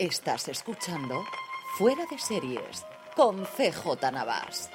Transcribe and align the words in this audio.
Estás 0.00 0.48
escuchando 0.48 1.26
Fuera 1.76 2.06
de 2.10 2.18
Series 2.18 2.86
con 3.14 3.44
CJ 3.44 4.10
Navas. 4.10 4.70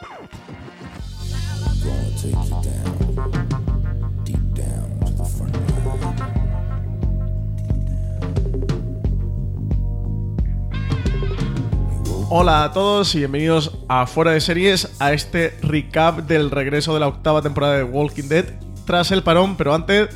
Hola 12.29 12.65
a 12.65 12.71
todos 12.71 13.15
y 13.15 13.17
bienvenidos 13.17 13.79
a 13.87 14.05
Fuera 14.05 14.29
de 14.29 14.41
Series, 14.41 14.95
a 14.99 15.11
este 15.11 15.57
recap 15.63 16.19
del 16.27 16.51
regreso 16.51 16.93
de 16.93 16.99
la 16.99 17.07
octava 17.07 17.41
temporada 17.41 17.77
de 17.77 17.83
Walking 17.83 18.27
Dead 18.29 18.45
tras 18.85 19.09
el 19.09 19.23
parón, 19.23 19.57
pero 19.57 19.73
antes 19.73 20.09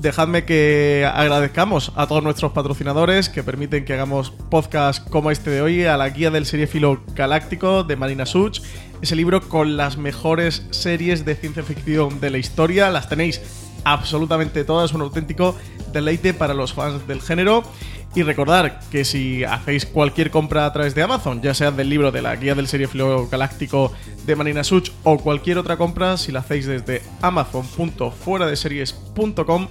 dejadme 0.00 0.44
que 0.44 1.08
agradezcamos 1.12 1.92
a 1.94 2.06
todos 2.06 2.22
nuestros 2.22 2.52
patrocinadores 2.52 3.28
que 3.28 3.42
permiten 3.42 3.84
que 3.84 3.92
hagamos 3.92 4.30
podcast 4.30 5.06
como 5.10 5.30
este 5.30 5.50
de 5.50 5.60
hoy, 5.60 5.84
a 5.84 5.96
la 5.98 6.08
guía 6.08 6.30
del 6.30 6.46
seriéfilo 6.46 7.02
galáctico 7.14 7.84
de 7.84 7.96
Marina 7.96 8.24
Such, 8.24 8.60
ese 9.02 9.14
libro 9.14 9.46
con 9.46 9.76
las 9.76 9.98
mejores 9.98 10.66
series 10.70 11.24
de 11.26 11.34
ciencia 11.34 11.62
ficción 11.62 12.18
de 12.18 12.30
la 12.30 12.38
historia, 12.38 12.88
las 12.90 13.10
tenéis 13.10 13.42
absolutamente 13.84 14.64
todas, 14.64 14.92
un 14.94 15.02
auténtico 15.02 15.54
deleite 15.92 16.32
para 16.32 16.54
los 16.54 16.72
fans 16.72 17.06
del 17.06 17.20
género. 17.20 17.62
Y 18.12 18.24
recordar 18.24 18.80
que 18.90 19.04
si 19.04 19.44
hacéis 19.44 19.86
cualquier 19.86 20.32
compra 20.32 20.66
a 20.66 20.72
través 20.72 20.96
de 20.96 21.02
Amazon, 21.02 21.40
ya 21.42 21.54
sea 21.54 21.70
del 21.70 21.88
libro 21.88 22.10
de 22.10 22.22
la 22.22 22.34
guía 22.34 22.56
del 22.56 22.66
seriéfilo 22.66 23.28
galáctico 23.28 23.92
de 24.26 24.34
Marina 24.34 24.64
Such 24.64 24.90
o 25.04 25.18
cualquier 25.18 25.58
otra 25.58 25.76
compra, 25.76 26.16
si 26.16 26.32
la 26.32 26.40
hacéis 26.40 26.66
desde 26.66 27.02
amazon.fueradeseries.com, 27.22 29.68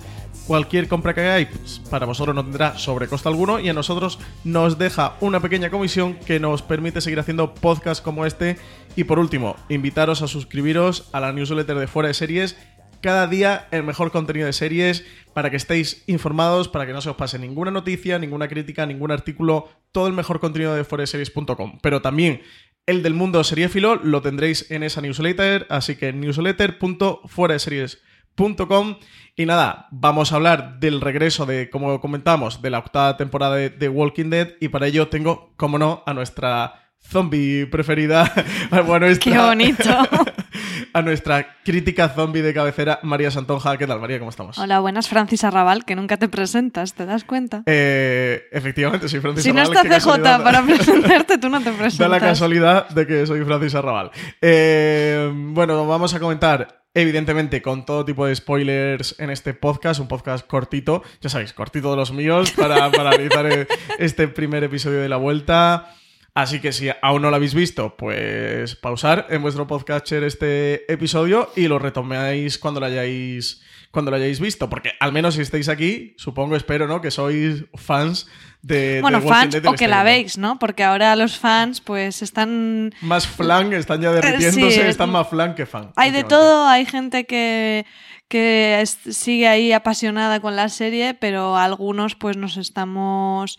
cualquier 0.47 0.87
compra 0.87 1.13
que 1.13 1.19
hagáis 1.19 1.49
pues, 1.49 1.81
para 1.89 2.05
vosotros 2.05 2.33
no 2.33 2.43
tendrá 2.43 2.77
sobrecosto 2.77 3.27
alguno 3.27 3.59
y 3.59 3.67
a 3.67 3.73
nosotros 3.73 4.19
nos 4.45 4.77
deja 4.77 5.15
una 5.19 5.41
pequeña 5.41 5.69
comisión 5.69 6.13
que 6.15 6.39
nos 6.39 6.61
permite 6.61 7.01
seguir 7.01 7.19
haciendo 7.19 7.53
podcasts 7.53 8.01
como 8.01 8.25
este. 8.25 8.55
Y 8.95 9.03
por 9.03 9.19
último, 9.19 9.57
invitaros 9.67 10.21
a 10.21 10.29
suscribiros 10.29 11.09
a 11.11 11.19
la 11.19 11.33
newsletter 11.33 11.77
de 11.77 11.87
Fuera 11.87 12.07
de 12.07 12.13
Series 12.13 12.55
cada 13.01 13.27
día 13.27 13.67
el 13.71 13.83
mejor 13.83 14.11
contenido 14.11 14.45
de 14.45 14.53
series 14.53 15.05
para 15.33 15.49
que 15.49 15.57
estéis 15.57 16.03
informados, 16.07 16.67
para 16.67 16.85
que 16.85 16.93
no 16.93 17.01
se 17.01 17.09
os 17.09 17.15
pase 17.15 17.39
ninguna 17.39 17.71
noticia, 17.71 18.19
ninguna 18.19 18.47
crítica, 18.47 18.85
ningún 18.85 19.09
artículo, 19.11 19.69
todo 19.91 20.07
el 20.07 20.13
mejor 20.13 20.39
contenido 20.39 20.75
de 20.75 20.83
foreseries.com. 20.83 21.79
Pero 21.81 22.01
también 22.01 22.41
el 22.85 23.03
del 23.03 23.13
mundo 23.13 23.43
seriéfilo 23.43 23.95
lo 23.95 24.21
tendréis 24.21 24.71
en 24.71 24.83
esa 24.83 25.01
newsletter, 25.01 25.67
así 25.69 25.95
que 25.95 26.13
newsletter.foreseries.com. 26.13 28.95
Y 29.35 29.45
nada, 29.45 29.87
vamos 29.91 30.31
a 30.31 30.35
hablar 30.35 30.79
del 30.79 30.99
regreso 30.99 31.45
de, 31.45 31.69
como 31.69 32.01
comentamos, 32.01 32.61
de 32.61 32.71
la 32.71 32.79
octava 32.79 33.15
temporada 33.15 33.55
de, 33.55 33.69
de 33.69 33.89
Walking 33.89 34.29
Dead 34.29 34.49
y 34.59 34.69
para 34.69 34.87
ello 34.87 35.07
tengo, 35.07 35.53
como 35.55 35.77
no, 35.77 36.03
a 36.05 36.13
nuestra 36.13 36.89
zombie 37.01 37.65
preferida. 37.67 38.31
bueno, 38.85 39.07
Qué 39.19 39.37
bonito. 39.37 39.83
a 40.93 41.01
nuestra 41.01 41.57
crítica 41.63 42.09
zombie 42.09 42.41
de 42.41 42.53
cabecera, 42.53 42.99
María 43.03 43.31
Santonja. 43.31 43.77
¿Qué 43.77 43.87
tal, 43.87 43.99
María? 43.99 44.19
¿Cómo 44.19 44.29
estamos? 44.29 44.57
Hola, 44.57 44.79
buenas, 44.79 45.07
Francis 45.07 45.43
Arrabal, 45.43 45.85
que 45.85 45.95
nunca 45.95 46.17
te 46.17 46.27
presentas, 46.27 46.93
¿te 46.93 47.05
das 47.05 47.23
cuenta? 47.23 47.63
Eh, 47.65 48.43
efectivamente, 48.51 49.07
soy 49.09 49.19
Francis 49.19 49.43
si 49.43 49.49
Arrabal. 49.49 49.67
Si 49.67 49.73
no 49.73 49.95
está 49.95 49.99
CJ 49.99 50.43
para 50.43 50.63
presentarte, 50.65 51.37
tú 51.37 51.49
no 51.49 51.59
te 51.59 51.71
presentas. 51.71 51.97
Da 51.97 52.07
la 52.07 52.19
casualidad 52.19 52.89
de 52.89 53.07
que 53.07 53.25
soy 53.25 53.43
Francis 53.43 53.75
Arrabal. 53.75 54.11
Eh, 54.41 55.31
bueno, 55.33 55.85
vamos 55.87 56.13
a 56.13 56.19
comentar 56.19 56.79
Evidentemente, 56.91 57.61
con 57.61 57.85
todo 57.85 58.03
tipo 58.03 58.25
de 58.25 58.35
spoilers 58.35 59.15
en 59.19 59.29
este 59.29 59.53
podcast, 59.53 59.99
un 59.99 60.07
podcast 60.07 60.47
cortito, 60.47 61.03
ya 61.21 61.29
sabéis, 61.29 61.53
cortito 61.53 61.91
de 61.91 61.97
los 61.97 62.11
míos, 62.11 62.51
para, 62.51 62.89
para 62.91 63.11
analizar 63.11 63.67
este 63.99 64.27
primer 64.27 64.63
episodio 64.63 64.99
de 64.99 65.07
la 65.07 65.17
vuelta. 65.17 65.93
Así 66.41 66.61
que 66.61 66.71
si 66.71 66.89
aún 67.01 67.21
no 67.21 67.29
lo 67.29 67.35
habéis 67.35 67.53
visto, 67.53 67.97
pues 67.97 68.75
pausar 68.75 69.27
en 69.29 69.41
vuestro 69.41 69.67
podcatcher 69.67 70.23
este 70.23 70.89
episodio 70.91 71.51
y 71.57 71.67
lo 71.67 71.79
retoméis 71.79 72.57
cuando 72.57 72.79
lo 72.79 72.85
hayáis 72.85 73.61
cuando 73.91 74.11
lo 74.11 74.17
hayáis 74.17 74.39
visto, 74.39 74.69
porque 74.69 74.93
al 75.01 75.11
menos 75.11 75.35
si 75.35 75.41
estáis 75.41 75.67
aquí, 75.67 76.13
supongo, 76.15 76.55
espero, 76.55 76.87
¿no? 76.87 77.01
Que 77.01 77.11
sois 77.11 77.65
fans 77.75 78.27
de 78.61 79.01
bueno 79.01 79.19
de 79.19 79.27
fans 79.27 79.53
Dead 79.53 79.65
o 79.65 79.73
que 79.73 79.89
la 79.89 80.03
veis, 80.03 80.37
¿no? 80.37 80.59
Porque 80.59 80.83
ahora 80.83 81.13
los 81.17 81.37
fans, 81.37 81.81
pues 81.81 82.21
están 82.21 82.93
más 83.01 83.27
flan, 83.27 83.73
están 83.73 83.99
ya 83.99 84.13
derritiéndose, 84.13 84.71
sí, 84.71 84.79
están 84.79 85.09
más 85.09 85.27
flan 85.27 85.55
que 85.55 85.65
fan. 85.65 85.91
Hay 85.97 86.11
de 86.11 86.23
todo, 86.23 86.67
hay 86.67 86.85
gente 86.85 87.25
que 87.25 87.85
que 88.29 88.81
sigue 88.85 89.47
ahí 89.47 89.73
apasionada 89.73 90.39
con 90.39 90.55
la 90.55 90.69
serie, 90.69 91.15
pero 91.15 91.57
algunos 91.57 92.15
pues 92.15 92.37
nos 92.37 92.55
estamos 92.55 93.57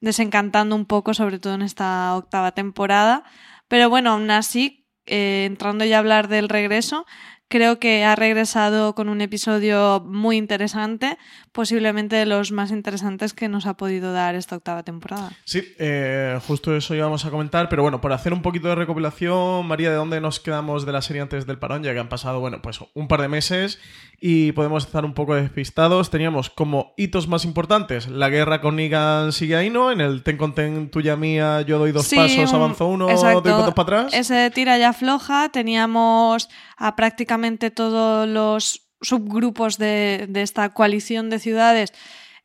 desencantando 0.00 0.76
un 0.76 0.86
poco, 0.86 1.14
sobre 1.14 1.38
todo 1.38 1.54
en 1.54 1.62
esta 1.62 2.14
octava 2.16 2.52
temporada. 2.52 3.24
Pero 3.68 3.88
bueno, 3.88 4.10
aún 4.10 4.30
así, 4.30 4.86
eh, 5.06 5.44
entrando 5.46 5.84
ya 5.84 5.96
a 5.96 5.98
hablar 6.00 6.28
del 6.28 6.48
regreso, 6.48 7.06
creo 7.48 7.78
que 7.78 8.04
ha 8.04 8.16
regresado 8.16 8.94
con 8.94 9.08
un 9.08 9.20
episodio 9.20 10.02
muy 10.04 10.36
interesante, 10.36 11.16
posiblemente 11.52 12.16
de 12.16 12.26
los 12.26 12.52
más 12.52 12.70
interesantes 12.70 13.32
que 13.34 13.48
nos 13.48 13.66
ha 13.66 13.74
podido 13.74 14.12
dar 14.12 14.34
esta 14.34 14.56
octava 14.56 14.82
temporada. 14.82 15.30
Sí, 15.44 15.62
eh, 15.78 16.38
justo 16.46 16.76
eso 16.76 16.94
íbamos 16.94 17.24
a 17.24 17.30
comentar, 17.30 17.68
pero 17.68 17.82
bueno, 17.82 18.00
por 18.00 18.12
hacer 18.12 18.32
un 18.32 18.42
poquito 18.42 18.68
de 18.68 18.74
recopilación, 18.74 19.66
María, 19.66 19.90
¿de 19.90 19.96
dónde 19.96 20.20
nos 20.20 20.40
quedamos 20.40 20.86
de 20.86 20.92
la 20.92 21.02
serie 21.02 21.22
antes 21.22 21.46
del 21.46 21.58
parón? 21.58 21.82
Ya 21.82 21.92
que 21.92 22.00
han 22.00 22.08
pasado, 22.08 22.40
bueno, 22.40 22.60
pues 22.62 22.80
un 22.94 23.08
par 23.08 23.20
de 23.20 23.28
meses 23.28 23.80
y 24.28 24.50
podemos 24.52 24.84
estar 24.84 25.04
un 25.04 25.14
poco 25.14 25.36
despistados. 25.36 26.10
Teníamos 26.10 26.50
como 26.50 26.94
hitos 26.96 27.28
más 27.28 27.44
importantes 27.44 28.08
la 28.08 28.28
guerra 28.28 28.60
con 28.60 28.74
Negan 28.74 29.30
sigue 29.32 29.54
ahí, 29.54 29.70
¿no? 29.70 29.92
En 29.92 30.00
el 30.00 30.24
ten 30.24 30.36
con 30.36 30.52
ten, 30.52 30.90
tuya 30.90 31.14
mía, 31.14 31.60
yo 31.62 31.78
doy 31.78 31.92
dos 31.92 32.06
Sí, 32.06 32.16
pasos, 32.16 32.50
un- 32.50 32.56
avanzo 32.56 32.86
uno, 32.88 33.08
exacto. 33.08 33.40
doy 33.42 33.52
pasos 33.52 33.74
para 33.74 33.98
atrás. 34.00 34.14
Ese 34.14 34.50
tira 34.50 34.78
ya 34.78 34.92
floja, 34.92 35.50
teníamos 35.50 36.48
a 36.76 36.96
prácticamente 36.96 37.70
todos 37.70 38.26
los 38.28 38.88
subgrupos 39.00 39.78
de, 39.78 40.26
de 40.28 40.42
esta 40.42 40.70
coalición 40.70 41.30
de 41.30 41.38
ciudades 41.38 41.92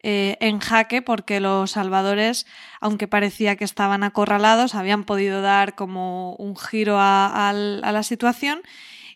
eh, 0.04 0.38
en 0.40 0.60
jaque 0.60 1.02
porque 1.02 1.40
los 1.40 1.72
salvadores, 1.72 2.46
aunque 2.80 3.08
parecía 3.08 3.56
que 3.56 3.64
estaban 3.64 4.04
acorralados, 4.04 4.76
habían 4.76 5.04
podido 5.04 5.42
dar 5.42 5.74
como 5.76 6.36
un 6.36 6.56
giro 6.58 6.98
a 7.00 7.54
la 7.54 8.04
situación. 8.04 8.62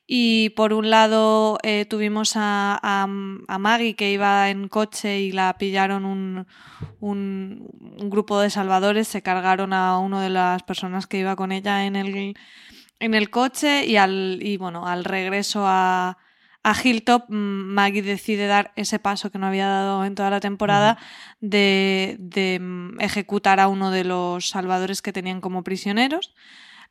Y 0.07 0.49
por 0.51 0.71
un 0.73 0.91
lado 0.91 1.57
eh, 1.63 1.85
tuvimos 1.89 2.33
a, 2.35 2.79
a- 2.81 3.03
a 3.47 3.57
Maggie 3.57 3.95
que 3.95 4.11
iba 4.11 4.49
en 4.51 4.67
coche 4.67 5.19
y 5.21 5.31
la 5.31 5.57
pillaron 5.57 6.05
un, 6.05 6.45
un, 6.99 7.67
un 7.99 8.09
grupo 8.11 8.39
de 8.39 8.49
salvadores, 8.51 9.07
se 9.07 9.23
cargaron 9.23 9.73
a 9.73 9.97
una 9.97 10.21
de 10.21 10.29
las 10.29 10.61
personas 10.63 11.07
que 11.07 11.19
iba 11.19 11.35
con 11.35 11.51
ella 11.51 11.85
en 11.85 11.95
el, 11.95 12.35
en 12.99 13.13
el 13.15 13.29
coche 13.31 13.85
y 13.85 13.97
al, 13.97 14.39
y 14.43 14.57
bueno, 14.57 14.85
al 14.87 15.05
regreso 15.05 15.63
a, 15.65 16.17
a 16.63 16.73
Hilltop, 16.83 17.25
mm, 17.29 17.33
Maggie 17.73 18.03
decide 18.03 18.45
dar 18.45 18.73
ese 18.75 18.99
paso 18.99 19.31
que 19.31 19.39
no 19.39 19.47
había 19.47 19.67
dado 19.67 20.05
en 20.05 20.13
toda 20.13 20.29
la 20.29 20.39
temporada 20.39 20.97
de, 21.41 22.15
de, 22.19 22.59
mm, 22.61 23.01
ejecutar 23.01 23.59
a 23.59 23.67
uno 23.69 23.89
de 23.89 24.03
los 24.03 24.49
salvadores 24.49 25.01
que 25.01 25.13
tenían 25.13 25.41
como 25.41 25.63
prisioneros. 25.63 26.33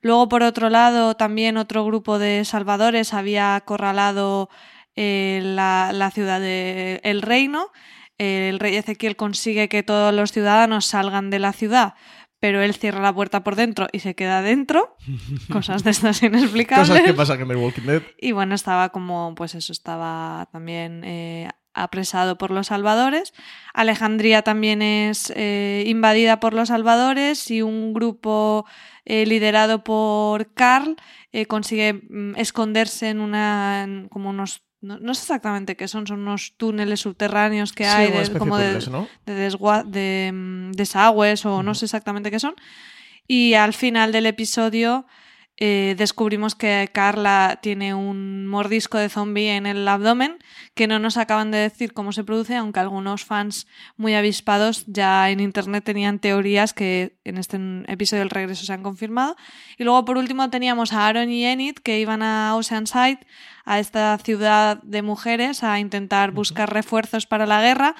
Luego, 0.04 0.28
por 0.28 0.42
otro 0.42 0.68
lado, 0.68 1.16
también 1.16 1.56
otro 1.56 1.82
grupo 1.82 2.18
de 2.18 2.44
salvadores 2.44 3.14
había 3.14 3.56
acorralado 3.56 4.50
eh, 4.96 5.40
la, 5.42 5.92
la 5.94 6.10
ciudad 6.10 6.40
de 6.40 7.00
El 7.04 7.22
Reino. 7.22 7.72
El 8.18 8.60
rey 8.60 8.76
Ezequiel 8.76 9.16
consigue 9.16 9.70
que 9.70 9.82
todos 9.82 10.12
los 10.12 10.30
ciudadanos 10.30 10.84
salgan 10.84 11.30
de 11.30 11.38
la 11.38 11.54
ciudad, 11.54 11.94
pero 12.38 12.60
él 12.60 12.74
cierra 12.74 13.00
la 13.00 13.14
puerta 13.14 13.42
por 13.42 13.56
dentro 13.56 13.86
y 13.92 14.00
se 14.00 14.14
queda 14.14 14.42
dentro. 14.42 14.94
Cosas 15.50 15.84
de 15.84 15.92
estas 15.92 16.22
inexplicables. 16.22 16.90
Cosas 16.90 17.02
que 17.02 17.14
pasan 17.14 17.40
en 17.40 17.48
The 17.48 17.56
Walking 17.56 17.86
Dead. 17.86 18.02
Y 18.18 18.32
bueno, 18.32 18.54
estaba 18.54 18.90
como, 18.90 19.34
pues 19.34 19.54
eso, 19.54 19.72
estaba 19.72 20.50
también 20.52 21.02
eh, 21.04 21.48
apresado 21.72 22.36
por 22.36 22.50
los 22.50 22.66
salvadores. 22.66 23.32
Alejandría 23.72 24.42
también 24.42 24.82
es 24.82 25.32
eh, 25.34 25.84
invadida 25.86 26.40
por 26.40 26.52
los 26.52 26.68
salvadores 26.68 27.50
y 27.50 27.62
un 27.62 27.94
grupo 27.94 28.66
eh, 29.04 29.26
liderado 29.26 29.84
por 29.84 30.52
Carl 30.54 30.96
eh, 31.32 31.46
consigue 31.46 31.94
mm, 32.08 32.36
esconderse 32.36 33.08
en 33.10 33.20
una, 33.20 33.82
en 33.84 34.08
como 34.08 34.30
unos, 34.30 34.62
no, 34.80 34.98
no 34.98 35.14
sé 35.14 35.22
exactamente 35.22 35.76
qué 35.76 35.88
son, 35.88 36.06
son 36.06 36.20
unos 36.20 36.54
túneles 36.56 37.00
subterráneos 37.00 37.72
que 37.72 37.84
Sí, 37.84 37.90
hay, 37.90 38.10
de- 38.10 38.38
como 38.38 38.56
de 38.58 38.64
de, 38.64 38.70
túneles, 38.80 38.88
¿no? 38.90 39.08
de, 39.26 39.34
desgua- 39.50 39.84
de, 39.84 40.30
mm, 40.32 40.72
desagües 40.72 41.44
o 41.46 41.62
no 41.62 41.74
sé 41.74 41.84
exactamente 41.86 42.30
qué 42.30 42.38
son. 42.40 42.54
Y 43.26 43.54
al 43.54 43.72
final 43.72 44.12
del 44.12 44.26
episodio 44.26 45.06
eh, 45.56 45.94
descubrimos 45.96 46.56
que 46.56 46.90
Carla 46.92 47.60
tiene 47.62 47.94
un 47.94 48.46
mordisco 48.48 48.98
de 48.98 49.08
zombie 49.08 49.54
en 49.54 49.66
el 49.66 49.86
abdomen, 49.86 50.38
que 50.74 50.88
no 50.88 50.98
nos 50.98 51.16
acaban 51.16 51.52
de 51.52 51.58
decir 51.58 51.92
cómo 51.92 52.10
se 52.10 52.24
produce, 52.24 52.56
aunque 52.56 52.80
algunos 52.80 53.24
fans 53.24 53.68
muy 53.96 54.14
avispados 54.14 54.84
ya 54.86 55.30
en 55.30 55.38
internet 55.38 55.84
tenían 55.84 56.18
teorías 56.18 56.74
que 56.74 57.18
en 57.22 57.38
este 57.38 57.58
episodio 57.86 58.22
del 58.22 58.30
regreso 58.30 58.66
se 58.66 58.72
han 58.72 58.82
confirmado. 58.82 59.36
Y 59.78 59.84
luego 59.84 60.04
por 60.04 60.18
último 60.18 60.50
teníamos 60.50 60.92
a 60.92 61.06
Aaron 61.06 61.30
y 61.30 61.44
Enid 61.44 61.76
que 61.76 62.00
iban 62.00 62.22
a 62.22 62.56
Oceanside, 62.56 63.20
a 63.64 63.78
esta 63.78 64.18
ciudad 64.18 64.82
de 64.82 65.02
mujeres, 65.02 65.62
a 65.62 65.78
intentar 65.78 66.32
buscar 66.32 66.72
refuerzos 66.72 67.26
para 67.26 67.46
la 67.46 67.62
guerra 67.62 67.94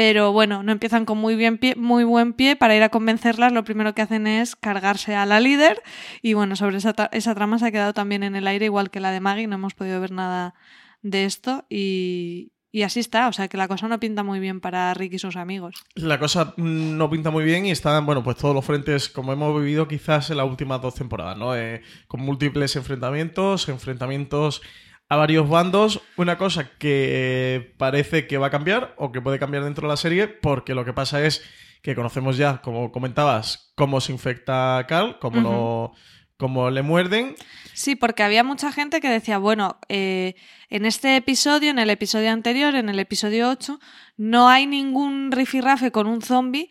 pero 0.00 0.32
bueno, 0.32 0.62
no 0.62 0.72
empiezan 0.72 1.04
con 1.04 1.18
muy, 1.18 1.36
bien 1.36 1.58
pie, 1.58 1.74
muy 1.76 2.04
buen 2.04 2.32
pie. 2.32 2.56
Para 2.56 2.74
ir 2.74 2.82
a 2.82 2.88
convencerlas, 2.88 3.52
lo 3.52 3.64
primero 3.64 3.94
que 3.94 4.00
hacen 4.00 4.26
es 4.26 4.56
cargarse 4.56 5.14
a 5.14 5.26
la 5.26 5.40
líder. 5.40 5.82
Y 6.22 6.32
bueno, 6.32 6.56
sobre 6.56 6.78
esa, 6.78 6.94
esa 7.12 7.34
trama 7.34 7.58
se 7.58 7.66
ha 7.66 7.70
quedado 7.70 7.92
también 7.92 8.22
en 8.22 8.34
el 8.34 8.46
aire, 8.46 8.64
igual 8.64 8.90
que 8.90 8.98
la 8.98 9.10
de 9.10 9.20
Maggie. 9.20 9.46
No 9.46 9.56
hemos 9.56 9.74
podido 9.74 10.00
ver 10.00 10.10
nada 10.10 10.54
de 11.02 11.26
esto. 11.26 11.66
Y, 11.68 12.50
así 12.82 12.98
está, 12.98 13.28
o 13.28 13.34
sea 13.34 13.48
que 13.48 13.58
la 13.58 13.68
cosa 13.68 13.88
no 13.88 14.00
pinta 14.00 14.22
muy 14.22 14.40
bien 14.40 14.62
para 14.62 14.94
Rick 14.94 15.12
y 15.12 15.18
sus 15.18 15.36
amigos. 15.36 15.74
La 15.96 16.18
cosa 16.18 16.54
no 16.56 17.10
pinta 17.10 17.30
muy 17.30 17.44
bien 17.44 17.66
y 17.66 17.70
están, 17.70 18.06
bueno, 18.06 18.24
pues 18.24 18.38
todos 18.38 18.54
los 18.54 18.64
frentes 18.64 19.10
como 19.10 19.34
hemos 19.34 19.54
vivido 19.60 19.86
quizás 19.86 20.30
en 20.30 20.38
las 20.38 20.48
últimas 20.48 20.80
dos 20.80 20.94
temporadas, 20.94 21.36
¿no? 21.36 21.54
Eh, 21.54 21.82
con 22.08 22.22
múltiples 22.22 22.74
enfrentamientos, 22.74 23.68
enfrentamientos 23.68 24.62
a 25.10 25.16
varios 25.16 25.48
bandos. 25.48 26.00
Una 26.16 26.38
cosa 26.38 26.70
que 26.78 27.74
parece 27.76 28.26
que 28.26 28.38
va 28.38 28.46
a 28.46 28.50
cambiar 28.50 28.94
o 28.96 29.12
que 29.12 29.20
puede 29.20 29.38
cambiar 29.38 29.64
dentro 29.64 29.86
de 29.86 29.92
la 29.92 29.98
serie, 29.98 30.28
porque 30.28 30.74
lo 30.74 30.86
que 30.86 30.94
pasa 30.94 31.22
es 31.22 31.42
que 31.82 31.94
conocemos 31.94 32.38
ya, 32.38 32.62
como 32.62 32.92
comentabas, 32.92 33.72
cómo 33.74 34.00
se 34.00 34.12
infecta 34.12 34.86
Carl, 34.88 35.18
cómo 35.18 35.40
lo 35.40 35.92
como 36.38 36.70
le 36.70 36.80
muerden. 36.80 37.34
Sí, 37.74 37.96
porque 37.96 38.22
había 38.22 38.42
mucha 38.42 38.72
gente 38.72 39.00
que 39.00 39.10
decía, 39.10 39.36
bueno, 39.36 39.78
eh, 39.90 40.36
en 40.70 40.86
este 40.86 41.16
episodio, 41.16 41.70
en 41.70 41.78
el 41.78 41.90
episodio 41.90 42.30
anterior, 42.30 42.74
en 42.76 42.88
el 42.88 42.98
episodio 42.98 43.50
8, 43.50 43.78
no 44.16 44.48
hay 44.48 44.66
ningún 44.66 45.32
rifirrafe 45.32 45.92
con 45.92 46.06
un 46.06 46.22
zombie 46.22 46.70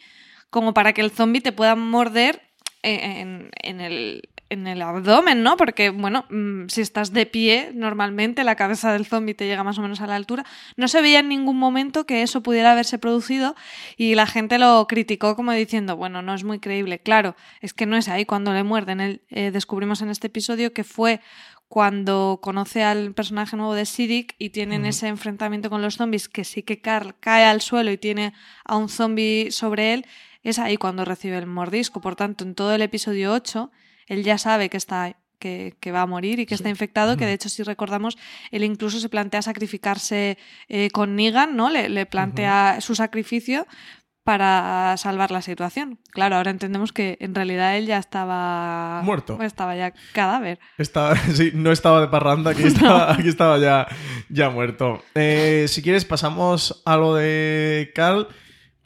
como 0.49 0.73
para 0.73 0.93
que 0.93 1.01
el 1.01 1.11
zombie 1.11 1.41
te 1.41 1.51
pueda 1.51 1.75
morder 1.75 2.41
en, 2.81 3.51
en, 3.61 3.81
el, 3.81 4.29
en 4.49 4.67
el 4.67 4.81
abdomen, 4.81 5.43
¿no? 5.43 5.57
Porque, 5.57 5.89
bueno, 5.91 6.25
mm, 6.29 6.67
si 6.67 6.81
estás 6.81 7.13
de 7.13 7.25
pie, 7.25 7.71
normalmente 7.73 8.43
la 8.43 8.55
cabeza 8.55 8.91
del 8.91 9.05
zombie 9.05 9.35
te 9.35 9.45
llega 9.45 9.63
más 9.63 9.77
o 9.77 9.81
menos 9.81 10.01
a 10.01 10.07
la 10.07 10.15
altura. 10.15 10.45
No 10.75 10.87
se 10.87 11.01
veía 11.01 11.19
en 11.19 11.29
ningún 11.29 11.57
momento 11.57 12.05
que 12.05 12.23
eso 12.23 12.41
pudiera 12.41 12.71
haberse 12.71 12.97
producido 12.97 13.55
y 13.95 14.15
la 14.15 14.25
gente 14.25 14.57
lo 14.57 14.85
criticó 14.87 15.35
como 15.35 15.51
diciendo, 15.51 15.95
bueno, 15.95 16.21
no 16.21 16.33
es 16.33 16.43
muy 16.43 16.59
creíble. 16.59 16.99
Claro, 16.99 17.35
es 17.61 17.73
que 17.73 17.85
no 17.85 17.95
es 17.95 18.09
ahí 18.09 18.25
cuando 18.25 18.53
le 18.53 18.63
muerden. 18.63 18.99
El, 19.01 19.21
eh, 19.29 19.51
descubrimos 19.51 20.01
en 20.01 20.09
este 20.09 20.27
episodio 20.27 20.73
que 20.73 20.83
fue 20.83 21.21
cuando 21.67 22.39
conoce 22.41 22.83
al 22.83 23.13
personaje 23.13 23.55
nuevo 23.55 23.75
de 23.75 23.85
Sidic 23.85 24.35
y 24.39 24.49
tienen 24.49 24.85
ese 24.85 25.07
enfrentamiento 25.07 25.69
con 25.69 25.83
los 25.83 25.97
zombies, 25.97 26.27
que 26.27 26.43
sí 26.43 26.63
que 26.63 26.81
Carl 26.81 27.13
cae 27.19 27.45
al 27.45 27.61
suelo 27.61 27.91
y 27.91 27.97
tiene 27.97 28.33
a 28.65 28.75
un 28.75 28.89
zombie 28.89 29.51
sobre 29.51 29.93
él, 29.93 30.05
es 30.41 30.57
ahí 30.57 30.77
cuando 30.77 31.05
recibe 31.05 31.37
el 31.37 31.45
mordisco. 31.45 32.01
Por 32.01 32.15
tanto, 32.15 32.43
en 32.43 32.55
todo 32.55 32.73
el 32.73 32.81
episodio 32.81 33.33
8 33.33 33.71
él 34.09 34.23
ya 34.23 34.37
sabe 34.37 34.69
que 34.69 34.77
está 34.77 35.15
que, 35.39 35.91
va 35.91 36.01
a 36.01 36.05
morir 36.05 36.39
y 36.39 36.45
que 36.45 36.55
está 36.55 36.69
infectado, 36.69 37.17
que 37.17 37.25
de 37.25 37.33
hecho 37.33 37.49
si 37.49 37.63
recordamos, 37.63 38.17
él 38.51 38.63
incluso 38.63 38.99
se 38.99 39.09
plantea 39.09 39.41
sacrificarse 39.41 40.37
eh, 40.67 40.89
con 40.91 41.15
Negan, 41.15 41.55
¿no? 41.55 41.69
Le, 41.69 42.05
plantea 42.05 42.81
su 42.81 42.93
sacrificio 42.93 43.65
para 44.23 44.95
salvar 44.97 45.31
la 45.31 45.41
situación. 45.41 45.97
Claro, 46.11 46.35
ahora 46.35 46.51
entendemos 46.51 46.91
que 46.91 47.17
en 47.19 47.33
realidad 47.33 47.77
él 47.77 47.87
ya 47.87 47.97
estaba 47.97 49.01
muerto. 49.03 49.41
Estaba 49.41 49.75
ya 49.75 49.93
cadáver. 50.13 50.59
Estaba, 50.77 51.15
sí, 51.33 51.51
no 51.53 51.71
estaba 51.71 52.01
de 52.01 52.09
parranda, 52.09 52.51
aquí 52.51 52.63
estaba, 52.65 53.13
aquí 53.13 53.29
estaba 53.29 53.57
ya, 53.57 53.87
ya 54.29 54.49
muerto. 54.49 55.01
Eh, 55.15 55.65
si 55.67 55.81
quieres, 55.81 56.05
pasamos 56.05 56.83
a 56.85 56.97
lo 56.97 57.15
de 57.15 57.91
Carl 57.95 58.27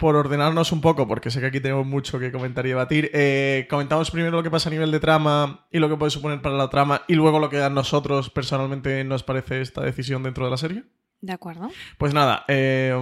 por 0.04 0.18
ordenarnos 0.18 0.74
un 0.74 0.82
poco, 0.82 1.08
porque 1.08 1.32
sé 1.32 1.40
que 1.40 1.46
aquí 1.46 1.62
tenemos 1.62 1.88
mucho 1.88 2.20
que 2.20 2.30
comentar 2.30 2.66
y 2.66 2.70
debatir, 2.70 3.10
eh, 3.14 3.68
comentamos 3.70 4.12
primero 4.12 4.36
lo 4.36 4.44
que 4.44 4.52
pasa 4.52 4.68
a 4.68 4.74
nivel 4.74 4.92
de 4.92 5.00
trama 5.00 5.66
y 5.72 5.80
lo 5.80 5.88
que 5.88 5.96
puede 5.96 6.10
suponer 6.10 6.42
para 6.42 6.58
la 6.58 6.70
trama 6.70 7.04
y 7.08 7.16
luego 7.16 7.40
lo 7.40 7.50
que 7.50 7.62
a 7.62 7.70
nosotros 7.70 8.30
personalmente 8.30 9.02
nos 9.06 9.24
parece 9.24 9.62
esta 9.62 9.80
decisión 9.80 10.22
dentro 10.22 10.44
de 10.44 10.52
la 10.52 10.58
serie. 10.58 10.84
De 11.22 11.32
acuerdo. 11.32 11.72
Pues 11.98 12.14
nada, 12.14 12.44
eh, 12.50 12.94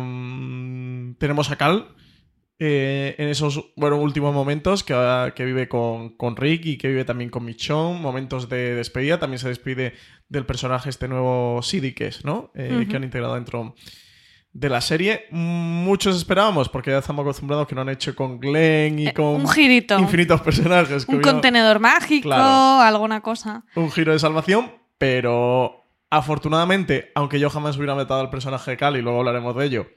tenemos 1.18 1.50
a 1.50 1.56
Cal 1.56 1.88
eh, 2.59 3.15
en 3.18 3.30
esos 3.30 3.74
bueno, 3.75 3.98
últimos 3.98 4.31
momentos 4.31 4.83
que, 4.83 4.94
que 5.36 5.44
vive 5.44 5.68
con, 5.68 6.15
con, 6.18 6.36
Rick 6.36 6.68
y 6.68 6.77
que 6.77 6.88
vive 6.88 7.03
también 7.03 7.31
con 7.31 7.44
Michonne, 7.44 8.00
momentos 8.00 8.48
de 8.48 8.75
despedida, 8.75 9.18
también 9.18 9.39
se 9.39 9.50
despide 9.50 9.95
del 10.30 10.45
personaje 10.45 10.92
este 10.92 11.07
nuevo 11.07 11.63
Siddy 11.63 11.95
que 11.95 12.06
es, 12.06 12.24
¿no? 12.24 12.51
Que 12.53 12.95
han 12.95 13.03
integrado 13.03 13.33
dentro 13.33 13.74
de 14.53 14.69
la 14.69 14.81
serie. 14.81 15.25
Muchos 15.31 16.15
esperábamos, 16.15 16.69
porque 16.69 16.92
ya 16.92 16.98
estamos 16.98 17.24
acostumbrados 17.24 17.68
que 17.68 17.75
no 17.75 17.81
han 17.81 17.89
hecho 17.89 18.15
con 18.15 18.39
Glenn 18.39 19.00
y 19.00 19.07
eh, 19.07 19.13
con 19.13 19.25
un 19.25 19.48
girito. 19.48 19.98
infinitos 19.98 20.42
personajes. 20.42 21.07
un 21.07 21.21
contenedor 21.21 21.80
mágico, 21.80 22.31
alguna 22.33 23.21
cosa. 23.21 23.63
Un 23.75 23.92
giro 23.92 24.12
de 24.12 24.19
salvación, 24.19 24.71
pero 24.98 25.86
afortunadamente, 26.09 27.12
aunque 27.15 27.39
yo 27.39 27.50
jamás 27.50 27.77
hubiera 27.77 27.95
metido 27.95 28.19
al 28.19 28.30
personaje 28.30 28.71
de 28.71 28.77
Cal 28.77 28.98
y 28.98 29.01
luego 29.01 29.19
hablaremos 29.19 29.56
de 29.56 29.65
ello. 29.65 29.88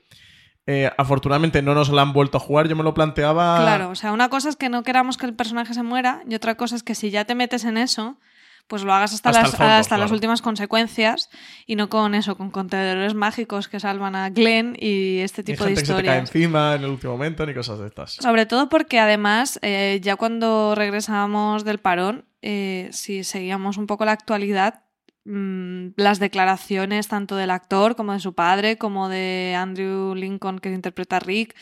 Eh, 0.67 0.91
afortunadamente 0.97 1.61
no 1.61 1.75
nos 1.75 1.91
lo 1.91 2.01
han 2.01 2.15
vuelto 2.15 2.39
a 2.39 2.41
jugar, 2.41 2.69
yo 2.69 2.77
me 2.77 2.83
lo 2.83 2.95
planteaba. 2.95 3.61
Claro, 3.61 3.91
o 3.91 3.95
sea, 3.95 4.13
una 4.13 4.31
cosa 4.31 4.49
es 4.49 4.57
que 4.57 4.71
no 4.71 4.83
queramos 4.83 5.19
que 5.19 5.27
el 5.27 5.35
personaje 5.35 5.75
se 5.75 5.83
muera, 5.83 6.23
y 6.27 6.35
otra 6.35 6.55
cosa 6.57 6.75
es 6.75 6.83
que 6.83 6.95
si 6.95 7.11
ya 7.11 7.27
te 7.27 7.35
metes 7.35 7.65
en 7.65 7.77
eso, 7.77 8.17
pues 8.67 8.83
lo 8.83 8.93
hagas 8.93 9.13
hasta, 9.13 9.31
las, 9.31 9.61
hasta 9.61 9.99
las 9.99 10.11
últimas 10.11 10.41
consecuencias 10.41 11.29
y 11.67 11.77
no 11.77 11.89
con 11.89 12.15
eso, 12.15 12.37
con 12.37 12.51
contenedores 12.51 13.15
mágicos 13.15 13.69
que 13.69 13.79
salvan 13.79 14.17
a 14.17 14.31
Glenn 14.31 14.77
y 14.79 15.19
este 15.19 15.43
tipo 15.43 15.65
de 15.65 15.73
historias. 15.73 16.01
Que 16.01 16.03
se 16.03 16.07
cae 16.07 16.19
encima 16.19 16.75
en 16.75 16.85
el 16.85 16.91
último 16.91 17.13
momento 17.13 17.45
ni 17.45 17.53
cosas 17.53 17.79
de 17.79 17.89
estas. 17.89 18.15
Sobre 18.15 18.47
todo 18.47 18.69
porque 18.69 18.99
además, 18.99 19.59
eh, 19.63 20.01
ya 20.03 20.17
cuando 20.17 20.75
regresábamos 20.75 21.65
del 21.65 21.79
parón, 21.79 22.25
eh, 22.41 22.89
si 22.93 23.23
seguíamos 23.23 23.77
un 23.77 23.87
poco 23.87 24.07
la 24.07 24.13
actualidad, 24.13 24.83
mm, 25.25 25.89
las 25.97 26.19
declaraciones 26.19 27.09
tanto 27.09 27.37
del 27.37 27.51
actor 27.51 27.97
como 27.97 28.15
de 28.15 28.21
su 28.21 28.35
padre, 28.35 28.79
como 28.79 29.11
de 29.11 29.55
Andrew 29.59 30.15
Lincoln 30.15 30.59
que 30.59 30.73
interpreta 30.73 31.17
a 31.17 31.21
Rick, 31.21 31.55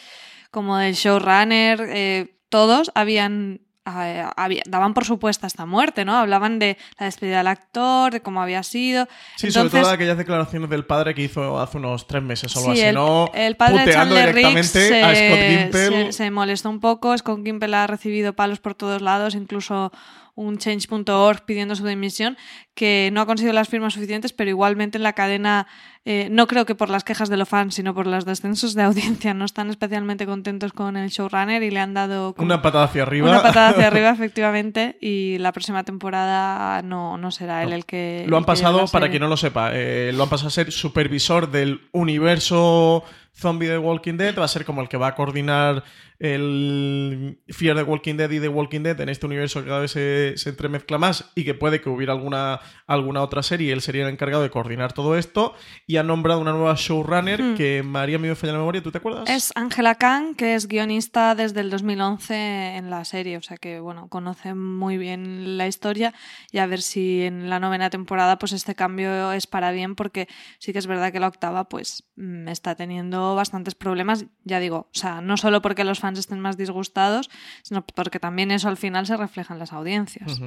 como 0.52 0.76
del 0.76 0.94
showrunner, 0.94 1.80
eh, 1.88 2.38
todos 2.48 2.92
habían 2.94 3.62
daban 3.84 4.94
por 4.94 5.04
supuesta 5.04 5.46
esta 5.46 5.66
muerte, 5.66 6.04
¿no? 6.04 6.16
Hablaban 6.16 6.58
de 6.58 6.78
la 6.98 7.06
despedida 7.06 7.38
del 7.38 7.48
actor, 7.48 8.12
de 8.12 8.20
cómo 8.20 8.40
había 8.40 8.62
sido. 8.62 9.08
Sí, 9.36 9.50
sobre 9.50 9.70
todo 9.70 9.90
aquellas 9.90 10.16
declaraciones 10.16 10.70
del 10.70 10.84
padre 10.84 11.14
que 11.14 11.22
hizo 11.22 11.58
hace 11.60 11.78
unos 11.78 12.06
tres 12.06 12.22
meses 12.22 12.54
o 12.54 12.60
algo 12.60 12.72
así, 12.72 12.80
el, 12.80 12.94
¿no? 12.94 13.30
El 13.34 13.56
padre 13.56 13.86
de 13.86 13.92
Chandler 13.92 14.64
se, 14.64 15.02
a 15.02 15.14
Scott 15.14 15.38
Gimple. 15.48 16.12
Se, 16.12 16.30
molestó 16.30 16.70
un 16.70 16.80
poco. 16.80 17.16
Scott 17.16 17.40
Gimple 17.44 17.74
ha 17.74 17.86
recibido 17.86 18.34
palos 18.34 18.60
por 18.60 18.74
todos 18.74 19.02
lados, 19.02 19.34
incluso 19.34 19.92
un 20.34 20.58
change.org 20.58 21.44
pidiendo 21.44 21.76
su 21.76 21.86
dimisión, 21.86 22.36
que 22.74 23.10
no 23.12 23.20
ha 23.20 23.26
conseguido 23.26 23.52
las 23.52 23.68
firmas 23.68 23.94
suficientes, 23.94 24.32
pero 24.32 24.48
igualmente 24.48 24.96
en 24.96 25.02
la 25.02 25.12
cadena, 25.12 25.66
eh, 26.06 26.28
no 26.30 26.46
creo 26.46 26.64
que 26.64 26.74
por 26.74 26.88
las 26.88 27.04
quejas 27.04 27.28
de 27.28 27.36
los 27.36 27.48
fans, 27.48 27.74
sino 27.74 27.94
por 27.94 28.06
los 28.06 28.24
descensos 28.24 28.74
de 28.74 28.82
audiencia, 28.82 29.34
no 29.34 29.44
están 29.44 29.68
especialmente 29.68 30.24
contentos 30.24 30.72
con 30.72 30.96
el 30.96 31.10
showrunner 31.10 31.62
y 31.62 31.70
le 31.70 31.80
han 31.80 31.92
dado... 31.92 32.34
Una 32.38 32.62
patada 32.62 32.84
hacia 32.84 33.02
arriba. 33.02 33.28
Una 33.28 33.42
patada 33.42 33.70
hacia 33.70 33.86
arriba, 33.86 34.10
efectivamente, 34.14 34.96
y 35.00 35.36
la 35.38 35.52
próxima 35.52 35.84
temporada 35.84 36.80
no, 36.82 37.18
no 37.18 37.30
será 37.30 37.62
él 37.62 37.72
el 37.72 37.84
que... 37.84 38.24
Lo 38.26 38.38
han 38.38 38.44
pasado, 38.44 38.86
para 38.86 39.10
quien 39.10 39.20
no 39.20 39.28
lo 39.28 39.36
sepa, 39.36 39.70
eh, 39.74 40.12
lo 40.14 40.22
han 40.22 40.30
pasado 40.30 40.48
a 40.48 40.52
ser 40.52 40.72
supervisor 40.72 41.50
del 41.50 41.82
universo 41.92 43.04
zombie 43.34 43.68
de 43.68 43.78
Walking 43.78 44.16
Dead, 44.16 44.38
va 44.38 44.44
a 44.44 44.48
ser 44.48 44.64
como 44.64 44.82
el 44.82 44.88
que 44.88 44.96
va 44.96 45.08
a 45.08 45.14
coordinar 45.14 45.84
el 46.22 47.40
Fear 47.48 47.76
de 47.76 47.82
Walking 47.82 48.14
Dead 48.14 48.30
y 48.30 48.38
The 48.38 48.48
Walking 48.48 48.82
Dead 48.82 49.00
en 49.00 49.08
este 49.08 49.26
universo 49.26 49.60
que 49.60 49.66
cada 49.66 49.80
vez 49.80 49.90
se, 49.90 50.34
entremezcla 50.48 50.96
más 50.96 51.32
y 51.34 51.44
que 51.44 51.54
puede 51.54 51.80
que 51.80 51.88
hubiera 51.88 52.12
alguna, 52.12 52.60
alguna 52.86 53.22
otra 53.22 53.42
serie, 53.42 53.72
él 53.72 53.80
sería 53.80 54.04
el 54.04 54.08
encargado 54.08 54.44
de 54.44 54.50
coordinar 54.50 54.92
todo 54.92 55.18
esto 55.18 55.54
y 55.84 55.96
ha 55.96 56.04
nombrado 56.04 56.40
una 56.40 56.52
nueva 56.52 56.74
showrunner 56.76 57.42
hmm. 57.42 57.54
que 57.56 57.82
María 57.82 58.20
me 58.20 58.32
falla 58.36 58.52
la 58.52 58.60
memoria, 58.60 58.80
¿tú 58.80 58.92
te 58.92 58.98
acuerdas? 58.98 59.28
Es 59.28 59.50
Angela 59.56 59.96
Kang, 59.96 60.36
que 60.36 60.54
es 60.54 60.68
guionista 60.68 61.34
desde 61.34 61.58
el 61.58 61.70
2011 61.70 62.76
en 62.76 62.88
la 62.88 63.04
serie, 63.04 63.36
o 63.36 63.42
sea 63.42 63.56
que 63.56 63.80
bueno, 63.80 64.06
conoce 64.06 64.54
muy 64.54 64.98
bien 64.98 65.58
la 65.58 65.66
historia 65.66 66.14
y 66.52 66.58
a 66.58 66.66
ver 66.66 66.82
si 66.82 67.22
en 67.22 67.50
la 67.50 67.58
novena 67.58 67.90
temporada 67.90 68.38
pues 68.38 68.52
este 68.52 68.76
cambio 68.76 69.32
es 69.32 69.48
para 69.48 69.72
bien 69.72 69.96
porque 69.96 70.28
sí 70.60 70.72
que 70.72 70.78
es 70.78 70.86
verdad 70.86 71.10
que 71.10 71.18
la 71.18 71.26
octava 71.26 71.68
pues 71.68 72.04
mm, 72.14 72.46
está 72.46 72.76
teniendo 72.76 73.34
bastantes 73.34 73.74
problemas, 73.74 74.26
ya 74.44 74.60
digo, 74.60 74.86
o 74.94 74.98
sea, 74.98 75.20
no 75.20 75.36
solo 75.36 75.60
porque 75.62 75.82
los 75.82 75.98
fans 75.98 76.11
estén 76.20 76.40
más 76.40 76.56
disgustados, 76.56 77.30
sino 77.62 77.84
porque 77.84 78.18
también 78.18 78.50
eso 78.50 78.68
al 78.68 78.76
final 78.76 79.06
se 79.06 79.16
refleja 79.16 79.54
en 79.54 79.58
las 79.58 79.72
audiencias. 79.72 80.40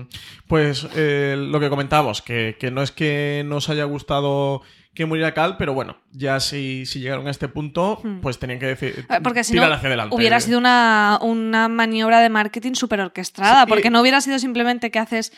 Pues 0.47 0.87
eh, 0.95 1.35
lo 1.37 1.59
que 1.59 1.69
comentábamos, 1.69 2.21
que, 2.21 2.57
no 2.71 2.81
es 2.81 2.91
que 2.91 3.43
nos 3.45 3.69
haya 3.69 3.83
gustado 3.85 4.61
que 4.93 5.05
muriera 5.05 5.33
Cal, 5.33 5.57
pero 5.57 5.73
bueno, 5.73 5.97
ya 6.11 6.39
si, 6.39 6.85
si 6.85 6.99
llegaron 6.99 7.27
a 7.27 7.31
este 7.31 7.49
punto, 7.49 7.99
hmm. 8.01 8.21
pues 8.21 8.39
tenían 8.39 8.59
que 8.59 8.67
decir 8.67 9.05
eh, 9.09 9.19
porque 9.21 9.43
si 9.43 9.51
tirar 9.51 9.71
hacia 9.73 9.87
adelante. 9.87 10.15
Hubiera 10.15 10.39
sido 10.39 10.57
una, 10.57 11.67
maniobra 11.69 12.21
de 12.21 12.29
marketing 12.29 12.73
súper 12.73 13.01
orquestada, 13.01 13.65
porque 13.65 13.89
no 13.89 14.01
hubiera 14.01 14.21
sido 14.21 14.39
simplemente 14.39 14.91
que 14.91 14.99
haces. 14.99 15.33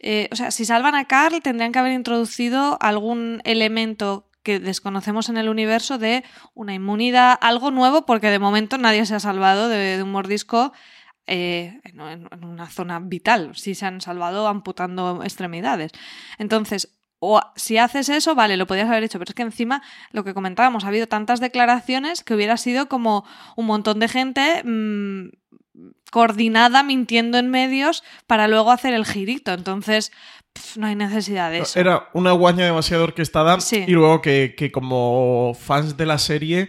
Eh, 0.00 0.28
o 0.30 0.36
sea, 0.36 0.50
si 0.50 0.64
salvan 0.64 0.94
a 0.94 1.06
Carl, 1.06 1.40
tendrían 1.42 1.72
que 1.72 1.78
haber 1.78 1.92
introducido 1.92 2.78
algún 2.80 3.40
elemento 3.44 4.27
que 4.42 4.60
desconocemos 4.60 5.28
en 5.28 5.36
el 5.36 5.48
universo 5.48 5.98
de 5.98 6.24
una 6.54 6.74
inmunidad, 6.74 7.38
algo 7.40 7.70
nuevo, 7.70 8.06
porque 8.06 8.30
de 8.30 8.38
momento 8.38 8.78
nadie 8.78 9.04
se 9.06 9.14
ha 9.14 9.20
salvado 9.20 9.68
de, 9.68 10.02
un 10.02 10.10
mordisco 10.10 10.72
eh, 11.26 11.80
en, 11.84 12.00
una 12.44 12.68
zona 12.68 13.00
vital. 13.00 13.52
Sí 13.54 13.74
se 13.74 13.86
han 13.86 14.00
salvado 14.00 14.48
amputando 14.48 15.22
extremidades. 15.22 15.92
Entonces, 16.38 16.98
o 17.20 17.40
si 17.56 17.78
haces 17.78 18.08
eso, 18.08 18.34
vale, 18.34 18.56
lo 18.56 18.66
podías 18.66 18.88
haber 18.88 19.02
hecho, 19.02 19.18
pero 19.18 19.30
es 19.30 19.34
que 19.34 19.42
encima 19.42 19.82
lo 20.12 20.24
que 20.24 20.34
comentábamos, 20.34 20.84
ha 20.84 20.88
habido 20.88 21.08
tantas 21.08 21.40
declaraciones 21.40 22.22
que 22.22 22.34
hubiera 22.34 22.56
sido 22.56 22.88
como 22.88 23.24
un 23.56 23.66
montón 23.66 23.98
de 23.98 24.08
gente 24.08 24.62
mm, 24.64 25.30
coordinada 26.10 26.82
mintiendo 26.82 27.38
en 27.38 27.50
medios 27.50 28.04
para 28.26 28.48
luego 28.48 28.70
hacer 28.70 28.94
el 28.94 29.04
girito. 29.04 29.52
Entonces, 29.52 30.12
no 30.76 30.86
hay 30.86 30.94
necesidad 30.94 31.50
de 31.50 31.58
eso. 31.60 31.78
Era 31.78 32.08
una 32.14 32.32
guaña 32.32 32.64
demasiado 32.64 33.04
orquestada 33.04 33.60
Sí. 33.60 33.84
y 33.86 33.92
luego 33.92 34.20
que, 34.22 34.54
que 34.56 34.70
como 34.72 35.56
fans 35.58 35.96
de 35.96 36.06
la 36.06 36.18
serie 36.18 36.68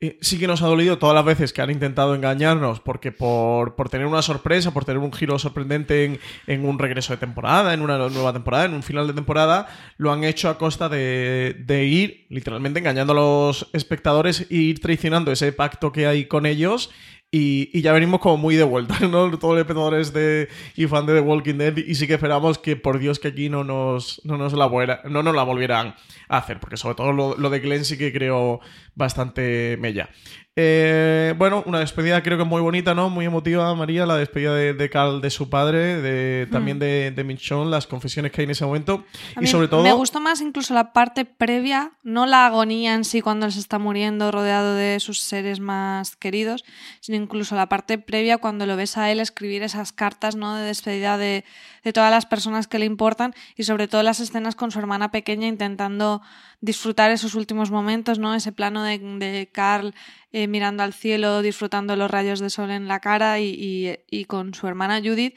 eh, 0.00 0.18
sí 0.20 0.38
que 0.38 0.46
nos 0.48 0.60
ha 0.60 0.66
dolido 0.66 0.98
todas 0.98 1.14
las 1.14 1.24
veces 1.24 1.52
que 1.52 1.62
han 1.62 1.70
intentado 1.70 2.14
engañarnos 2.14 2.80
porque 2.80 3.12
por, 3.12 3.76
por 3.76 3.88
tener 3.88 4.06
una 4.06 4.22
sorpresa, 4.22 4.72
por 4.72 4.84
tener 4.84 4.98
un 4.98 5.12
giro 5.12 5.38
sorprendente 5.38 6.04
en, 6.04 6.18
en 6.48 6.66
un 6.66 6.78
regreso 6.78 7.12
de 7.12 7.18
temporada, 7.18 7.72
en 7.72 7.80
una 7.80 7.96
nueva 7.96 8.32
temporada, 8.32 8.64
en 8.64 8.74
un 8.74 8.82
final 8.82 9.06
de 9.06 9.12
temporada, 9.14 9.68
lo 9.96 10.12
han 10.12 10.24
hecho 10.24 10.48
a 10.50 10.58
costa 10.58 10.88
de, 10.88 11.56
de 11.64 11.84
ir 11.84 12.26
literalmente 12.28 12.80
engañando 12.80 13.12
a 13.12 13.16
los 13.16 13.70
espectadores 13.72 14.46
e 14.50 14.56
ir 14.56 14.80
traicionando 14.80 15.30
ese 15.30 15.52
pacto 15.52 15.92
que 15.92 16.06
hay 16.08 16.26
con 16.26 16.44
ellos 16.44 16.90
y, 17.36 17.82
ya 17.82 17.92
venimos 17.92 18.20
como 18.20 18.36
muy 18.36 18.54
de 18.54 18.62
vuelta, 18.62 18.96
¿no? 19.00 19.28
Todos 19.38 19.54
los 19.54 19.60
espectadores 19.62 20.12
de, 20.12 20.48
y 20.76 20.86
fan 20.86 21.04
de 21.04 21.14
The 21.14 21.20
Walking 21.20 21.54
Dead. 21.54 21.76
Y 21.78 21.96
sí 21.96 22.06
que 22.06 22.14
esperamos 22.14 22.58
que, 22.58 22.76
por 22.76 23.00
Dios, 23.00 23.18
que 23.18 23.28
aquí 23.28 23.48
no 23.48 23.64
nos, 23.64 24.20
no 24.24 24.36
nos, 24.38 24.52
la, 24.52 24.66
vuela- 24.68 25.02
no 25.04 25.22
la 25.22 25.42
volvieran 25.42 25.96
a 26.28 26.38
hacer. 26.38 26.60
Porque 26.60 26.76
sobre 26.76 26.94
todo 26.94 27.12
lo, 27.12 27.36
lo 27.36 27.50
de 27.50 27.58
Glenn 27.58 27.84
sí 27.84 27.98
que 27.98 28.12
creo 28.12 28.60
bastante 28.94 29.76
mella. 29.80 30.10
Eh, 30.56 31.34
bueno, 31.36 31.64
una 31.66 31.80
despedida 31.80 32.22
creo 32.22 32.38
que 32.38 32.44
muy 32.44 32.62
bonita, 32.62 32.94
¿no? 32.94 33.10
Muy 33.10 33.24
emotiva, 33.24 33.74
María, 33.74 34.06
la 34.06 34.16
despedida 34.16 34.54
de, 34.54 34.72
de 34.72 34.88
Carl 34.88 35.20
de 35.20 35.30
su 35.30 35.50
padre, 35.50 36.00
de, 36.00 36.46
también 36.46 36.78
de, 36.78 37.10
de 37.10 37.24
Michonne, 37.24 37.70
las 37.70 37.88
confesiones 37.88 38.30
que 38.30 38.40
hay 38.40 38.44
en 38.44 38.52
ese 38.52 38.64
momento. 38.64 39.04
A 39.34 39.42
Y 39.42 39.48
sobre 39.48 39.66
todo... 39.66 39.82
Me 39.82 39.92
gustó 39.92 40.20
más 40.20 40.40
incluso 40.40 40.72
la 40.72 40.92
parte 40.92 41.24
previa, 41.24 41.92
no 42.04 42.26
la 42.26 42.46
agonía 42.46 42.94
en 42.94 43.04
sí 43.04 43.20
cuando 43.20 43.46
él 43.46 43.52
se 43.52 43.58
está 43.58 43.80
muriendo 43.80 44.30
rodeado 44.30 44.76
de 44.76 45.00
sus 45.00 45.20
seres 45.20 45.58
más 45.58 46.14
queridos, 46.14 46.64
sino 47.00 47.18
incluso 47.18 47.56
la 47.56 47.68
parte 47.68 47.98
previa 47.98 48.38
cuando 48.38 48.64
lo 48.64 48.76
ves 48.76 48.96
a 48.96 49.10
él 49.10 49.18
escribir 49.18 49.64
esas 49.64 49.92
cartas 49.92 50.36
¿no? 50.36 50.54
de 50.54 50.66
despedida 50.66 51.18
de, 51.18 51.44
de 51.84 51.92
todas 51.92 52.10
las 52.10 52.26
personas 52.26 52.66
que 52.66 52.78
le 52.78 52.86
importan 52.86 53.34
y 53.56 53.64
sobre 53.64 53.86
todo 53.88 54.02
las 54.02 54.18
escenas 54.20 54.54
con 54.56 54.70
su 54.70 54.78
hermana 54.78 55.10
pequeña 55.10 55.46
intentando 55.46 56.22
disfrutar 56.60 57.10
esos 57.10 57.34
últimos 57.34 57.70
momentos, 57.70 58.18
¿no? 58.18 58.34
Ese 58.34 58.52
plano 58.52 58.82
de, 58.82 58.98
de 58.98 59.48
Carl 59.52 59.94
eh, 60.32 60.48
mirando 60.48 60.82
al 60.82 60.94
cielo, 60.94 61.42
disfrutando 61.42 61.94
los 61.94 62.10
rayos 62.10 62.40
de 62.40 62.50
sol 62.50 62.70
en 62.70 62.88
la 62.88 63.00
cara 63.00 63.38
y, 63.38 63.50
y- 63.50 63.98
y 64.10 64.24
con 64.24 64.54
su 64.54 64.66
hermana 64.66 65.00
Judith, 65.00 65.34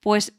pues 0.00 0.32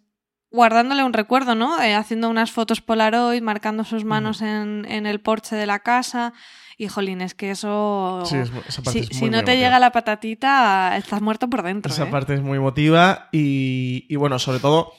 guardándole 0.49 1.03
un 1.05 1.13
recuerdo, 1.13 1.55
¿no? 1.55 1.81
Eh, 1.81 1.93
haciendo 1.95 2.27
unas 2.29 2.51
fotos 2.51 2.81
Polaroid, 2.81 3.41
marcando 3.41 3.83
sus 3.85 4.03
manos 4.03 4.41
en, 4.41 4.85
en 4.89 5.05
el 5.05 5.21
porche 5.21 5.55
de 5.55 5.65
la 5.65 5.79
casa. 5.79 6.33
Y 6.77 6.87
jolín, 6.87 7.21
es 7.21 7.35
que 7.35 7.51
eso. 7.51 8.23
Sí, 8.25 8.35
es- 8.37 8.51
esa 8.67 8.81
parte 8.81 8.91
si, 8.91 8.99
es 8.99 9.09
muy, 9.11 9.15
si 9.19 9.25
no 9.25 9.37
muy 9.37 9.45
te 9.45 9.51
emotiva. 9.51 9.53
llega 9.67 9.79
la 9.79 9.91
patatita, 9.91 10.97
estás 10.97 11.21
muerto 11.21 11.47
por 11.49 11.61
dentro. 11.63 11.93
Esa 11.93 12.05
¿eh? 12.07 12.11
parte 12.11 12.33
es 12.33 12.41
muy 12.41 12.57
emotiva 12.57 13.29
y, 13.31 14.05
y 14.09 14.15
bueno, 14.17 14.39
sobre 14.39 14.59
todo 14.59 14.91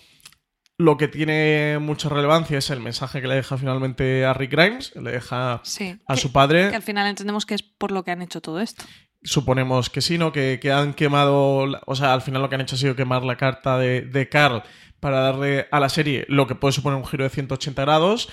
lo 0.82 0.96
que 0.96 1.08
tiene 1.08 1.78
mucha 1.80 2.08
relevancia 2.08 2.58
es 2.58 2.70
el 2.70 2.80
mensaje 2.80 3.20
que 3.22 3.28
le 3.28 3.36
deja 3.36 3.56
finalmente 3.56 4.24
a 4.24 4.34
Rick 4.34 4.50
Grimes, 4.52 4.92
le 4.96 5.12
deja 5.12 5.60
Sí. 5.64 5.96
a 6.06 6.14
que- 6.14 6.20
su 6.20 6.32
padre. 6.32 6.70
Que 6.70 6.76
al 6.76 6.82
final 6.82 7.06
entendemos 7.08 7.46
que 7.46 7.54
es 7.54 7.62
por 7.62 7.92
lo 7.92 8.02
que 8.04 8.10
han 8.10 8.22
hecho 8.22 8.40
todo 8.40 8.60
esto. 8.60 8.84
Suponemos 9.22 9.88
que 9.88 10.00
sí, 10.00 10.18
¿no? 10.18 10.32
Que, 10.32 10.58
que 10.60 10.72
han 10.72 10.94
quemado, 10.94 11.64
o 11.86 11.94
sea, 11.94 12.12
al 12.12 12.22
final 12.22 12.42
lo 12.42 12.48
que 12.48 12.56
han 12.56 12.60
hecho 12.62 12.74
ha 12.74 12.78
sido 12.78 12.96
quemar 12.96 13.22
la 13.22 13.36
carta 13.36 13.78
de, 13.78 14.00
de 14.02 14.28
Carl 14.28 14.62
para 14.98 15.20
darle 15.20 15.68
a 15.70 15.78
la 15.80 15.88
serie 15.88 16.24
lo 16.28 16.46
que 16.46 16.54
puede 16.56 16.72
suponer 16.72 16.98
un 16.98 17.06
giro 17.06 17.22
de 17.24 17.30
180 17.30 17.82
grados. 17.82 18.28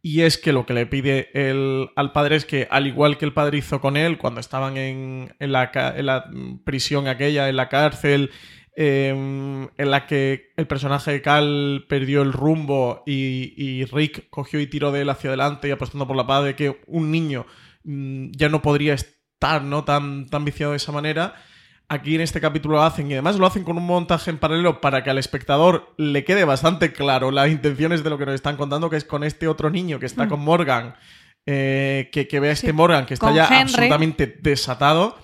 Y 0.00 0.20
es 0.22 0.38
que 0.38 0.52
lo 0.52 0.64
que 0.64 0.74
le 0.74 0.86
pide 0.86 1.28
el, 1.34 1.88
al 1.96 2.12
padre 2.12 2.36
es 2.36 2.44
que, 2.44 2.68
al 2.70 2.86
igual 2.86 3.18
que 3.18 3.24
el 3.24 3.32
padre 3.32 3.58
hizo 3.58 3.80
con 3.80 3.96
él 3.96 4.16
cuando 4.16 4.38
estaban 4.38 4.76
en, 4.76 5.34
en 5.40 5.50
la, 5.52 5.72
en 5.96 6.06
la 6.06 6.30
prisión 6.64 7.08
aquella, 7.08 7.48
en 7.48 7.56
la 7.56 7.68
cárcel, 7.68 8.30
eh, 8.80 9.08
en 9.08 9.90
la 9.90 10.06
que 10.06 10.52
el 10.56 10.68
personaje 10.68 11.10
de 11.10 11.20
Cal 11.20 11.84
perdió 11.88 12.22
el 12.22 12.32
rumbo 12.32 13.02
y, 13.06 13.52
y 13.56 13.84
Rick 13.86 14.30
cogió 14.30 14.60
y 14.60 14.68
tiró 14.68 14.92
de 14.92 15.00
él 15.00 15.10
hacia 15.10 15.30
adelante 15.30 15.66
y 15.66 15.72
apostando 15.72 16.06
por 16.06 16.14
la 16.14 16.28
paz 16.28 16.44
de 16.44 16.54
que 16.54 16.80
un 16.86 17.10
niño 17.10 17.44
mm, 17.82 18.30
ya 18.36 18.48
no 18.48 18.62
podría 18.62 18.94
estar 18.94 19.62
¿no? 19.62 19.82
tan, 19.82 20.26
tan 20.26 20.44
viciado 20.44 20.72
de 20.72 20.76
esa 20.76 20.92
manera. 20.92 21.34
Aquí 21.88 22.14
en 22.14 22.20
este 22.20 22.40
capítulo 22.40 22.76
lo 22.76 22.82
hacen 22.82 23.10
y 23.10 23.14
además 23.14 23.36
lo 23.36 23.46
hacen 23.46 23.64
con 23.64 23.78
un 23.78 23.84
montaje 23.86 24.30
en 24.30 24.38
paralelo 24.38 24.80
para 24.80 25.02
que 25.02 25.10
al 25.10 25.18
espectador 25.18 25.92
le 25.96 26.22
quede 26.22 26.44
bastante 26.44 26.92
claro 26.92 27.32
las 27.32 27.50
intenciones 27.50 28.04
de 28.04 28.10
lo 28.10 28.18
que 28.18 28.26
nos 28.26 28.36
están 28.36 28.56
contando, 28.56 28.90
que 28.90 28.96
es 28.96 29.04
con 29.04 29.24
este 29.24 29.48
otro 29.48 29.70
niño 29.70 29.98
que 29.98 30.06
está 30.06 30.28
con 30.28 30.38
Morgan, 30.38 30.94
eh, 31.46 32.10
que, 32.12 32.28
que 32.28 32.38
ve 32.38 32.50
a 32.50 32.52
este 32.52 32.68
Sí, 32.68 32.72
Morgan 32.72 33.06
que 33.06 33.14
está 33.14 33.26
con 33.26 33.34
ya 33.34 33.46
Henry. 33.46 33.60
absolutamente 33.62 34.38
desatado. 34.40 35.16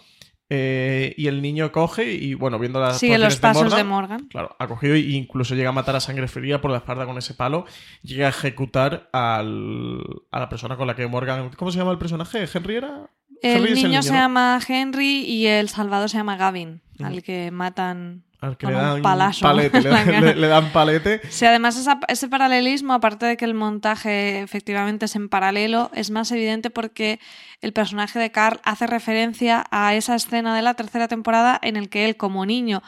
Eh, 0.56 1.14
y 1.16 1.26
el 1.26 1.42
niño 1.42 1.72
coge 1.72 2.12
y, 2.12 2.34
bueno, 2.34 2.58
viendo 2.58 2.80
las 2.80 2.98
Sigue 2.98 3.18
los 3.18 3.36
pasos 3.36 3.74
de 3.74 3.82
Morgan, 3.82 3.88
Morgan. 3.88 4.28
Claro, 4.28 4.54
ha 4.58 4.68
cogido 4.68 4.94
e 4.94 5.00
incluso 5.00 5.54
llega 5.54 5.70
a 5.70 5.72
matar 5.72 5.96
a 5.96 6.00
sangre 6.00 6.28
fría 6.28 6.60
por 6.60 6.70
la 6.70 6.78
espalda 6.78 7.06
con 7.06 7.18
ese 7.18 7.34
palo. 7.34 7.66
Llega 8.02 8.26
a 8.26 8.30
ejecutar 8.30 9.08
al, 9.12 10.00
a 10.30 10.38
la 10.38 10.48
persona 10.48 10.76
con 10.76 10.86
la 10.86 10.94
que 10.94 11.06
Morgan. 11.06 11.50
¿Cómo 11.56 11.70
se 11.70 11.78
llama 11.78 11.90
el 11.90 11.98
personaje? 11.98 12.46
¿Henry 12.52 12.76
era? 12.76 13.10
El 13.42 13.66
Henry 13.66 13.82
niño 13.82 14.02
se 14.02 14.12
¿no? 14.12 14.16
llama 14.16 14.60
Henry 14.66 15.24
y 15.24 15.46
el 15.46 15.68
salvador 15.68 16.08
se 16.08 16.16
llama 16.16 16.36
Gavin, 16.36 16.82
al 17.02 17.22
que 17.22 17.50
matan 17.50 18.23
que 18.58 18.66
le 18.66 18.72
dan 18.74 19.02
palazo 19.02 19.40
palete, 19.40 19.80
le, 19.80 19.88
cara. 20.04 20.20
le- 20.20 20.34
le 20.34 20.46
dan 20.48 20.70
palete. 20.72 21.20
Sí, 21.30 21.46
además 21.46 21.76
esa- 21.78 21.98
ese 22.08 22.28
paralelismo, 22.28 22.92
aparte 22.92 23.24
de 23.26 23.36
que 23.36 23.44
el 23.46 23.54
montaje 23.54 24.40
efectivamente 24.42 25.06
es 25.06 25.16
en 25.16 25.28
paralelo, 25.28 25.90
es 25.94 26.10
más 26.10 26.30
evidente 26.32 26.68
porque 26.70 27.20
el 27.62 27.72
personaje 27.72 28.18
de 28.18 28.30
Carl 28.30 28.60
hace 28.64 28.86
referencia 28.86 29.64
a 29.70 29.94
esa 29.94 30.14
escena 30.14 30.54
de 30.54 30.62
la 30.62 30.74
tercera 30.74 31.08
temporada 31.08 31.58
en 31.62 31.76
el 31.76 31.88
que 31.88 32.04
él 32.04 32.16
como 32.16 32.44
niño, 32.44 32.82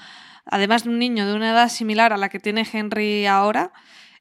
además 0.44 0.84
de 0.84 0.90
un 0.90 0.98
niño 0.98 1.26
de 1.26 1.34
una 1.34 1.50
edad 1.50 1.68
similar 1.70 2.12
a 2.12 2.16
la 2.18 2.28
que 2.28 2.38
tiene 2.38 2.66
Henry 2.70 3.26
ahora, 3.26 3.72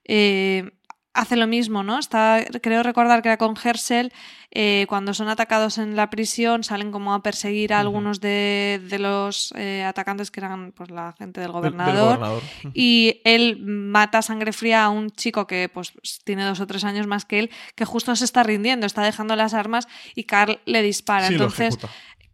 eh, 0.05 0.71
hace 1.15 1.35
lo 1.35 1.47
mismo, 1.47 1.81
¿no? 1.81 1.97
Está, 1.97 2.43
creo 2.61 2.83
recordar 2.83 3.21
que 3.21 3.29
era 3.29 3.37
con 3.37 3.55
Herschel, 3.61 4.13
eh, 4.51 4.85
cuando 4.87 5.13
son 5.13 5.27
atacados 5.27 5.77
en 5.79 5.95
la 5.95 6.09
prisión, 6.09 6.63
salen 6.63 6.91
como 6.91 7.13
a 7.13 7.23
perseguir 7.23 7.73
a 7.73 7.79
algunos 7.79 8.21
de, 8.21 8.79
de 8.87 8.99
los 8.99 9.51
eh, 9.57 9.83
atacantes 9.83 10.29
que 10.29 10.39
eran 10.41 10.71
pues 10.71 10.91
la 10.91 11.13
gente 11.17 11.41
del 11.41 11.51
del- 11.51 11.61
del 11.61 11.71
gobernador. 11.71 12.41
Y 12.73 13.21
él 13.23 13.57
mata 13.65 14.19
a 14.19 14.21
sangre 14.21 14.53
fría 14.53 14.85
a 14.85 14.89
un 14.89 15.09
chico 15.09 15.47
que 15.47 15.69
pues 15.73 15.93
tiene 16.23 16.43
dos 16.45 16.59
o 16.59 16.67
tres 16.67 16.83
años 16.83 17.07
más 17.07 17.25
que 17.25 17.39
él, 17.39 17.49
que 17.75 17.85
justo 17.85 18.15
se 18.15 18.25
está 18.25 18.43
rindiendo, 18.43 18.85
está 18.85 19.01
dejando 19.03 19.35
las 19.35 19.53
armas 19.53 19.87
y 20.15 20.25
Carl 20.25 20.59
le 20.65 20.81
dispara. 20.83 21.27
Sí, 21.27 21.33
Entonces. 21.33 21.77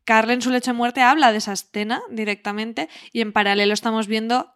Carl 0.03 0.31
en 0.31 0.41
su 0.41 0.50
lecho 0.50 0.71
de 0.71 0.77
muerte 0.77 1.01
habla 1.01 1.31
de 1.31 1.38
esa 1.38 1.53
escena 1.53 2.01
directamente 2.09 2.89
y 3.13 3.21
en 3.21 3.31
paralelo 3.31 3.73
estamos 3.73 4.07
viendo 4.07 4.51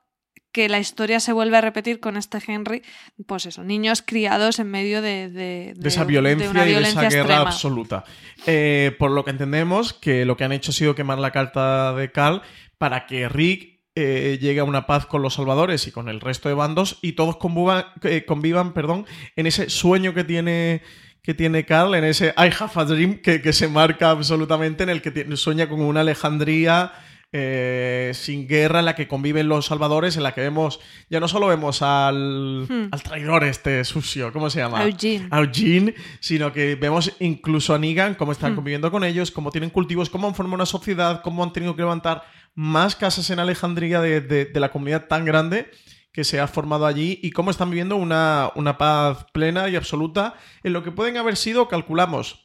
que 0.55 0.69
la 0.69 0.79
historia 0.79 1.19
se 1.19 1.33
vuelve 1.33 1.57
a 1.57 1.61
repetir 1.61 1.99
con 1.99 2.15
este 2.15 2.37
Henry, 2.47 2.81
pues 3.27 3.45
eso, 3.45 3.61
niños 3.65 4.01
criados 4.01 4.57
en 4.59 4.71
medio 4.71 5.01
de, 5.01 5.27
de, 5.29 5.73
de 5.75 5.87
esa 5.89 6.05
violencia 6.05 6.49
una 6.49 6.65
y 6.65 6.73
de 6.73 6.79
esa 6.81 7.01
guerra 7.01 7.17
extrema. 7.17 7.41
absoluta. 7.41 8.03
Eh, 8.47 8.95
por 8.97 9.11
lo 9.11 9.25
que 9.25 9.31
entendemos, 9.31 9.91
que 9.91 10.23
lo 10.23 10.37
que 10.37 10.45
han 10.45 10.53
hecho 10.53 10.71
ha 10.71 10.73
sido 10.73 10.95
quemar 10.95 11.19
la 11.19 11.31
carta 11.31 11.93
de 11.93 12.09
Cal 12.13 12.41
para 12.77 13.05
que 13.05 13.27
Rick 13.27 13.81
eh, 13.95 14.37
llegue 14.41 14.61
a 14.61 14.63
una 14.63 14.87
paz 14.87 15.05
con 15.05 15.21
los 15.21 15.33
salvadores 15.33 15.87
y 15.87 15.91
con 15.91 16.07
el 16.07 16.21
resto 16.21 16.47
de 16.47 16.55
bandos 16.55 16.99
y 17.01 17.11
todos 17.13 17.35
convivan, 17.35 17.83
eh, 18.03 18.23
convivan 18.25 18.73
perdón, 18.73 19.05
en 19.35 19.47
ese 19.47 19.69
sueño 19.69 20.13
que 20.13 20.23
tiene 20.23 20.81
que 21.21 21.33
tiene 21.33 21.65
Carl, 21.65 21.95
en 21.95 22.03
ese 22.05 22.33
I 22.37 22.49
have 22.59 22.71
a 22.75 22.85
dream 22.85 23.15
que, 23.21 23.41
que 23.41 23.51
se 23.51 23.67
marca 23.67 24.11
absolutamente, 24.11 24.83
en 24.83 24.89
el 24.89 25.01
que 25.01 25.11
tiene- 25.11 25.35
sueña 25.37 25.67
con 25.67 25.81
una 25.81 26.01
Alejandría 26.01 26.93
eh, 27.31 28.11
sin 28.13 28.47
guerra, 28.47 28.79
en 28.79 28.85
la 28.85 28.95
que 28.95 29.07
conviven 29.07 29.47
los 29.49 29.65
salvadores, 29.65 30.15
en 30.17 30.23
la 30.23 30.33
que 30.33 30.41
vemos, 30.41 30.79
ya 31.09 31.19
no 31.19 31.27
solo 31.27 31.47
vemos 31.47 31.81
al, 31.81 32.65
Hmm. 32.69 32.87
al 32.91 33.03
traidor 33.03 33.43
este 33.43 33.83
sucio, 33.83 34.31
¿cómo 34.31 34.49
se 34.49 34.59
llama? 34.59 34.83
Eugene. 34.83 35.27
Eugene, 35.31 35.95
sino 36.19 36.53
que 36.53 36.75
vemos 36.75 37.11
incluso 37.19 37.73
a 37.73 37.79
Negan 37.79 38.15
cómo 38.15 38.31
están 38.31 38.53
Hmm. 38.53 38.55
conviviendo 38.55 38.91
con 38.91 39.03
ellos, 39.03 39.31
cómo 39.31 39.51
tienen 39.51 39.69
cultivos, 39.69 40.09
cómo 40.09 40.27
han 40.27 40.35
formado 40.35 40.55
una 40.55 40.65
sociedad, 40.65 41.21
cómo 41.23 41.43
han 41.43 41.51
tenido 41.53 41.75
que 41.75 41.81
levantar 41.81 42.23
más 42.53 42.95
casas 42.95 43.29
en 43.29 43.39
Alejandría 43.39 43.99
de, 43.99 44.21
de- 44.21 44.45
de 44.45 44.59
la 44.59 44.71
comunidad 44.71 45.07
tan 45.07 45.25
grande 45.25 45.69
que 46.13 46.23
se 46.23 46.39
ha 46.39 46.47
formado 46.47 46.85
allí 46.85 47.19
y 47.21 47.31
cómo 47.31 47.51
están 47.51 47.69
viviendo 47.69 47.97
una, 47.97 48.49
una 48.55 48.77
paz 48.77 49.25
plena 49.33 49.67
y 49.67 49.75
absoluta 49.75 50.35
en 50.63 50.71
lo 50.71 50.81
que 50.81 50.91
pueden 50.91 51.17
haber 51.17 51.35
sido, 51.35 51.67
calculamos, 51.67 52.44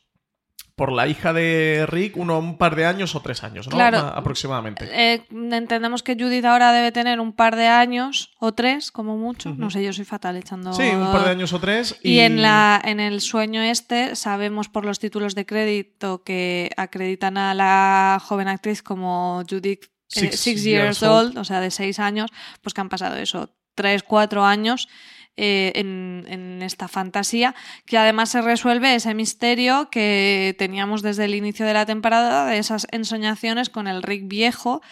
por 0.80 0.92
la 0.92 1.06
hija 1.06 1.34
de 1.34 1.84
Rick, 1.86 2.16
uno, 2.16 2.38
un 2.38 2.56
par 2.56 2.74
de 2.74 2.86
años 2.86 3.14
o 3.14 3.20
tres 3.20 3.44
años, 3.44 3.66
¿no? 3.68 3.72
Claro. 3.76 3.98
A- 3.98 4.08
aproximadamente. 4.16 4.88
Eh, 4.90 5.26
entendemos 5.30 6.02
que 6.02 6.14
Judith 6.18 6.46
ahora 6.46 6.72
debe 6.72 6.90
tener 6.90 7.20
un 7.20 7.34
par 7.34 7.54
de 7.54 7.66
años 7.66 8.30
o 8.38 8.54
tres, 8.54 8.90
como 8.90 9.18
mucho. 9.18 9.54
No 9.58 9.68
sé, 9.68 9.84
yo 9.84 9.92
soy 9.92 10.06
fatal 10.06 10.38
echando. 10.38 10.72
Sí, 10.72 10.84
un 10.84 11.12
par 11.12 11.24
de 11.24 11.30
años 11.32 11.52
o 11.52 11.60
tres. 11.60 11.96
Y, 12.02 12.20
en, 12.20 12.40
la, 12.40 12.80
en 12.82 12.98
el 12.98 13.20
sueño 13.20 13.60
este 13.60 14.16
sabemos 14.16 14.70
por 14.70 14.86
los 14.86 14.98
títulos 14.98 15.34
de 15.34 15.44
crédito 15.44 16.22
que 16.24 16.70
acreditan 16.78 17.36
a 17.36 17.52
la 17.52 18.18
joven 18.24 18.48
actriz 18.48 18.82
como 18.82 19.42
Judith 19.46 19.84
eh, 19.84 19.88
Six 20.06 20.40
six, 20.40 20.64
years 20.64 21.00
years 21.00 21.02
old, 21.02 21.36
o 21.36 21.44
sea, 21.44 21.60
de 21.60 21.70
seis 21.70 21.98
años, 21.98 22.30
pues 22.62 22.72
que 22.72 22.80
han 22.80 22.88
pasado 22.88 23.16
eso, 23.16 23.54
tres, 23.74 24.02
cuatro 24.02 24.46
años 24.46 24.88
eh, 25.36 25.72
en, 25.74 26.60
esta 26.62 26.88
fantasía, 26.88 27.54
que 27.86 27.96
además 27.96 28.28
se 28.28 28.42
resuelve 28.42 28.94
ese 28.94 29.14
misterio 29.14 29.88
que 29.90 30.54
teníamos 30.58 31.00
desde 31.00 31.24
el 31.24 31.34
inicio 31.34 31.64
de 31.64 31.72
la 31.72 31.86
temporada, 31.86 32.46
de 32.46 32.58
esas 32.58 32.86
ensoñaciones 32.90 33.70
con 33.70 33.88
el 33.88 34.02
Rick 34.02 34.28
viejo, 34.28 34.82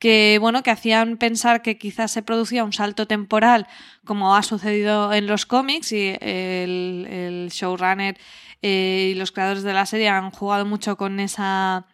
que 0.00 0.38
bueno, 0.40 0.64
que 0.64 0.72
hacían 0.72 1.16
pensar 1.16 1.62
que 1.62 1.78
quizás 1.78 2.10
se 2.10 2.22
producía 2.22 2.64
un 2.64 2.72
salto 2.72 3.06
temporal, 3.06 3.68
como 4.04 4.34
ha 4.34 4.42
sucedido 4.42 5.12
en 5.12 5.28
los 5.28 5.46
cómics, 5.46 5.92
y 5.92 6.16
el, 6.20 7.06
el 7.08 7.48
showrunner 7.50 8.18
eh, 8.66 9.10
y 9.12 9.14
los 9.14 9.30
creadores 9.30 9.62
de 9.62 9.74
la 9.74 9.84
serie 9.84 10.08
han 10.08 10.30
jugado 10.30 10.64
mucho 10.64 10.96
con 10.96 11.20
esa 11.20 11.86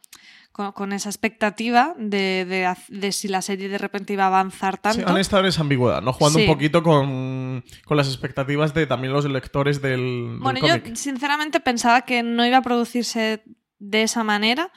con, 0.75 0.93
esa 0.93 1.09
expectativa 1.09 1.95
de, 1.99 2.75
de, 2.89 3.13
si 3.13 3.29
la 3.29 3.43
serie 3.43 3.69
de 3.69 3.79
repente 3.79 4.13
iba 4.13 4.25
a 4.25 4.29
avanzar 4.29 4.79
tanto. 4.79 5.01
Sí, 5.01 5.05
han 5.07 5.19
estado 5.19 5.43
en 5.43 5.49
esa 5.49 5.63
ambigüedad, 5.63 6.03
¿no? 6.03 6.13
Jugando 6.13 6.41
un 6.41 6.47
poquito 6.47 6.83
con, 6.83 7.65
con, 7.85 7.97
las 7.97 8.09
expectativas 8.09 8.75
de 8.75 8.87
también 8.87 9.13
los 9.13 9.25
lectores 9.25 9.81
del. 9.83 10.39
Bueno, 10.41 10.61
yo 10.67 10.75
sinceramente 10.95 11.61
pensaba 11.61 12.03
que 12.03 12.23
no 12.23 12.47
iba 12.47 12.59
a 12.59 12.63
producirse 12.63 13.43
de 13.79 14.03
esa 14.03 14.25
manera. 14.25 14.71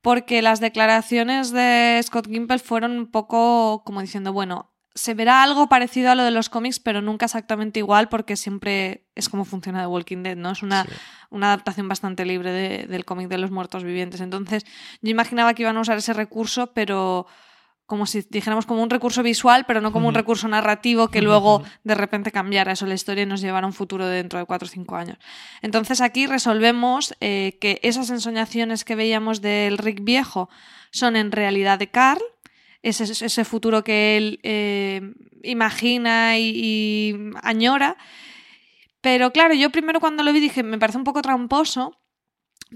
Porque 0.00 0.42
las 0.42 0.60
declaraciones 0.60 1.50
de 1.50 2.00
Scott 2.04 2.28
Gimple 2.28 2.60
fueron 2.60 2.92
un 2.92 3.10
poco 3.10 3.82
como 3.84 4.00
diciendo, 4.00 4.32
bueno, 4.32 4.72
se 4.98 5.14
verá 5.14 5.44
algo 5.44 5.68
parecido 5.68 6.10
a 6.10 6.16
lo 6.16 6.24
de 6.24 6.32
los 6.32 6.48
cómics, 6.48 6.80
pero 6.80 7.00
nunca 7.00 7.26
exactamente 7.26 7.78
igual, 7.78 8.08
porque 8.08 8.36
siempre 8.36 9.06
es 9.14 9.28
como 9.28 9.44
funciona 9.44 9.80
The 9.80 9.86
Walking 9.86 10.24
Dead, 10.24 10.36
¿no? 10.36 10.50
Es 10.50 10.62
una, 10.64 10.86
una 11.30 11.46
adaptación 11.48 11.86
bastante 11.88 12.24
libre 12.24 12.86
del 12.86 13.04
cómic 13.04 13.28
de 13.28 13.38
los 13.38 13.52
muertos 13.52 13.84
vivientes. 13.84 14.20
Entonces, 14.20 14.64
yo 15.00 15.10
imaginaba 15.10 15.54
que 15.54 15.62
iban 15.62 15.76
a 15.76 15.80
usar 15.82 15.98
ese 15.98 16.14
recurso, 16.14 16.72
pero 16.72 17.26
como 17.86 18.06
si 18.06 18.26
dijéramos 18.28 18.66
como 18.66 18.82
un 18.82 18.90
recurso 18.90 19.22
visual, 19.22 19.64
pero 19.66 19.80
no 19.80 19.92
como 19.92 20.08
un 20.08 20.14
recurso 20.14 20.48
narrativo 20.48 21.08
que 21.08 21.22
luego 21.22 21.62
de 21.84 21.94
repente 21.94 22.32
cambiara 22.32 22.72
eso 22.72 22.84
la 22.84 22.94
historia 22.94 23.22
y 23.22 23.26
nos 23.26 23.40
llevara 23.40 23.64
a 23.64 23.68
un 23.68 23.72
futuro 23.72 24.06
dentro 24.06 24.38
de 24.38 24.44
cuatro 24.44 24.66
o 24.66 24.70
cinco 24.70 24.96
años. 24.96 25.16
Entonces 25.62 26.02
aquí 26.02 26.26
resolvemos 26.26 27.14
eh, 27.20 27.56
que 27.62 27.80
esas 27.82 28.10
ensoñaciones 28.10 28.84
que 28.84 28.94
veíamos 28.94 29.40
del 29.40 29.78
Rick 29.78 30.04
viejo 30.04 30.50
son 30.90 31.16
en 31.16 31.32
realidad 31.32 31.78
de 31.78 31.88
Carl, 31.88 32.22
ese, 32.82 33.04
ese 33.04 33.44
futuro 33.44 33.84
que 33.84 34.16
él 34.16 34.40
eh, 34.42 35.00
imagina 35.42 36.38
y, 36.38 37.14
añora. 37.42 37.96
Pero 39.00 39.32
claro, 39.32 39.54
yo 39.54 39.70
primero 39.70 40.00
cuando 40.00 40.22
lo 40.22 40.32
vi 40.32 40.40
dije, 40.40 40.62
me 40.62 40.78
parece 40.78 40.98
un 40.98 41.04
poco 41.04 41.22
tramposo, 41.22 41.98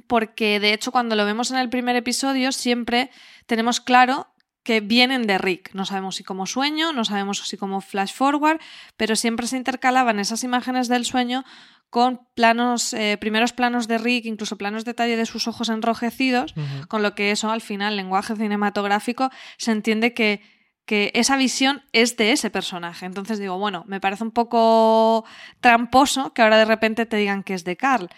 porque 0.07 0.61
de 0.61 0.73
hecho 0.73 0.93
cuando 0.93 1.17
lo 1.17 1.25
vemos 1.25 1.51
en 1.51 1.59
el 1.59 1.69
primer 1.69 1.97
episodio 1.97 2.53
siempre 2.53 3.11
tenemos 3.47 3.81
claro 3.81 4.32
que 4.63 4.81
vienen 4.81 5.27
de 5.27 5.39
Rick. 5.39 5.75
No 5.75 5.85
sabemos 5.85 6.17
si 6.17 6.25
como 6.25 6.47
sueño, 6.47 6.93
no 6.93 7.05
sabemos 7.05 7.39
si 7.39 7.57
como 7.57 7.81
flash 7.81 8.13
forward, 8.13 8.61
pero 8.97 9.17
siempre 9.17 9.47
se 9.47 9.57
intercalaban 9.57 10.19
esas 10.19 10.45
imágenes 10.45 10.89
del 10.89 11.05
sueño 11.05 11.45
con 11.91 12.27
planos, 12.35 12.95
eh, 12.95 13.19
primeros 13.21 13.53
planos 13.53 13.87
de 13.87 13.99
Rick, 13.99 14.25
incluso 14.25 14.57
planos 14.57 14.85
de 14.85 14.93
detalle 14.93 15.17
de 15.17 15.27
sus 15.27 15.47
ojos 15.47 15.69
enrojecidos, 15.69 16.55
con 16.89 17.03
lo 17.03 17.15
que 17.15 17.33
eso 17.33 17.51
al 17.51 17.61
final, 17.61 17.97
lenguaje 17.97 18.35
cinematográfico, 18.35 19.29
se 19.59 19.73
entiende 19.73 20.15
que, 20.15 20.41
que 20.87 21.11
esa 21.15 21.37
visión 21.37 21.83
es 21.93 22.17
de 22.17 22.33
ese 22.33 22.49
personaje. 22.49 23.05
Entonces 23.05 23.39
digo, 23.39 23.59
bueno, 23.59 23.85
me 23.87 24.01
parece 24.01 24.25
un 24.25 24.31
poco 24.31 25.27
tramposo 25.61 26.33
que 26.33 26.41
ahora 26.41 26.57
de 26.57 26.65
repente 26.65 27.05
te 27.05 27.19
digan 27.19 27.43
que 27.43 27.53
es 27.53 27.65
de 27.65 27.77
Carl. 27.77 28.09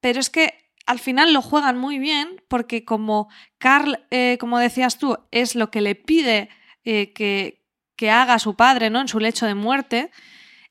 Pero 0.00 0.20
es 0.20 0.30
que 0.30 0.69
al 0.90 0.98
final 0.98 1.32
lo 1.32 1.40
juegan 1.40 1.78
muy 1.78 2.00
bien 2.00 2.42
porque 2.48 2.84
como 2.84 3.28
Carl, 3.58 4.04
eh, 4.10 4.38
como 4.40 4.58
decías 4.58 4.98
tú, 4.98 5.18
es 5.30 5.54
lo 5.54 5.70
que 5.70 5.80
le 5.80 5.94
pide 5.94 6.48
eh, 6.84 7.12
que, 7.12 7.64
que 7.94 8.10
haga 8.10 8.40
su 8.40 8.56
padre 8.56 8.90
¿no? 8.90 9.00
en 9.00 9.06
su 9.06 9.20
lecho 9.20 9.46
de 9.46 9.54
muerte, 9.54 10.10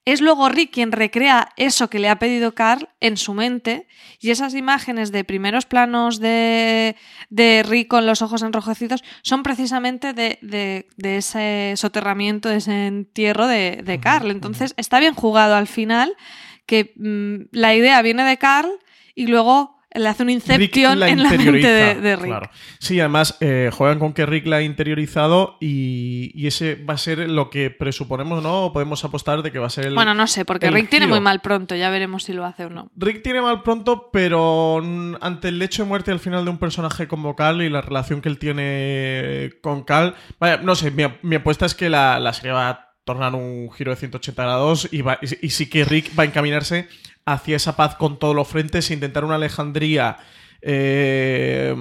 es 0.03 0.19
luego 0.19 0.49
Rick 0.49 0.73
quien 0.73 0.91
recrea 0.91 1.53
eso 1.55 1.89
que 1.89 1.99
le 1.99 2.09
ha 2.09 2.19
pedido 2.19 2.53
Carl 2.53 2.89
en 2.99 3.15
su 3.15 3.33
mente 3.33 3.88
y 4.19 4.31
esas 4.31 4.55
imágenes 4.55 5.13
de 5.13 5.24
primeros 5.24 5.65
planos 5.65 6.20
de, 6.20 6.98
de 7.29 7.63
Rick 7.65 7.87
con 7.87 8.05
los 8.05 8.22
ojos 8.22 8.41
enrojecidos 8.41 9.05
son 9.22 9.41
precisamente 9.41 10.11
de, 10.11 10.85
ese 11.01 11.75
soterramiento, 11.77 12.50
de 12.50 12.57
ese 12.57 12.87
entierro 12.87 13.48
de, 13.48 14.00
Carl. 14.03 14.31
Entonces 14.31 14.74
está 14.75 15.00
bien 15.00 15.13
jugado 15.13 15.55
al 15.55 15.67
final 15.67 16.13
que 16.65 16.91
mm, 16.98 17.55
la 17.55 17.74
idea 17.74 18.01
viene 18.01 18.25
de 18.25 18.37
Carl 18.37 18.72
y 19.15 19.27
luego 19.27 19.78
le 20.00 20.09
hace 20.09 20.24
un 20.24 20.29
inception 20.29 21.03
en 21.03 21.24
la 21.24 21.29
mente 21.29 21.68
de, 21.68 22.16
Rick. 22.16 22.50
Sí, 22.79 23.00
además 23.00 23.38
eh, 23.42 23.70
juegan 23.72 24.00
con 24.00 24.14
que 24.14 24.25
Rick 24.25 24.48
la 24.48 24.57
ha 24.57 24.62
interiorizado 24.62 25.57
y, 25.59 26.48
ese 26.48 26.75
va 26.75 26.96
a 26.96 26.98
ser 26.98 27.29
lo 27.29 27.51
que 27.51 27.70
presuponemos, 27.70 28.42
¿no? 28.42 28.66
O 28.66 28.74
podemos 28.74 29.03
apostar 29.05 29.44
de 29.44 29.51
que 29.51 29.59
va 29.59 29.68
a 29.68 29.70
ser 29.70 29.88
el. 29.88 29.94
Bueno, 29.94 30.16
no 30.16 30.25
sé, 30.25 30.46
porque 30.46 30.72
Rick 30.72 30.90
tiene 30.90 31.05
muy 31.05 31.20
mal 31.20 31.42
pronto, 31.42 31.75
ya 31.75 31.90
veremos 31.90 32.24
si 32.24 32.33
lo 32.33 32.46
hace 32.46 32.66
o 32.66 32.70
no. 32.70 32.90
Rick 32.96 33.22
tiene 33.22 33.42
mal 33.42 33.62
pronto, 33.62 34.09
pero 34.12 34.81
ante 35.22 35.50
el 35.50 35.62
hecho 35.62 35.83
de 35.83 35.90
muerte 35.90 36.12
al 36.12 36.20
final 36.20 36.44
de 36.46 36.51
un 36.51 36.57
personaje 36.57 37.07
como 37.07 37.35
Cal 37.35 37.62
y 37.62 37.70
la 37.70 37.81
relación 37.81 38.22
que 38.22 38.29
él 38.29 38.40
tiene 38.40 39.51
con 39.62 39.83
Cal. 39.83 40.16
Vaya, 40.40 40.57
no 40.57 40.75
sé, 40.75 40.92
mi, 40.92 41.35
apuesta 41.35 41.66
es 41.66 41.75
que 41.75 41.90
la, 41.90 42.20
la, 42.20 42.33
serie 42.33 42.53
va 42.53 42.70
a 42.70 42.88
tornar 43.09 43.33
un 43.33 43.72
giro 43.72 43.89
de 43.89 43.98
180 43.98 44.43
grados 44.43 44.87
y, 44.91 45.03
y, 45.41 45.50
sí 45.50 45.67
que 45.67 45.83
Rick 45.83 46.11
va 46.17 46.22
a 46.22 46.25
encaminarse 46.27 46.87
hacia 47.25 47.55
esa 47.55 47.75
paz 47.75 47.95
con 47.95 48.19
todos 48.19 48.35
los 48.35 48.48
frentes 48.48 48.91
e 48.91 48.93
intentar 48.93 49.25
una 49.25 49.33
Alejandría 49.33 50.17
eh, 50.61 51.74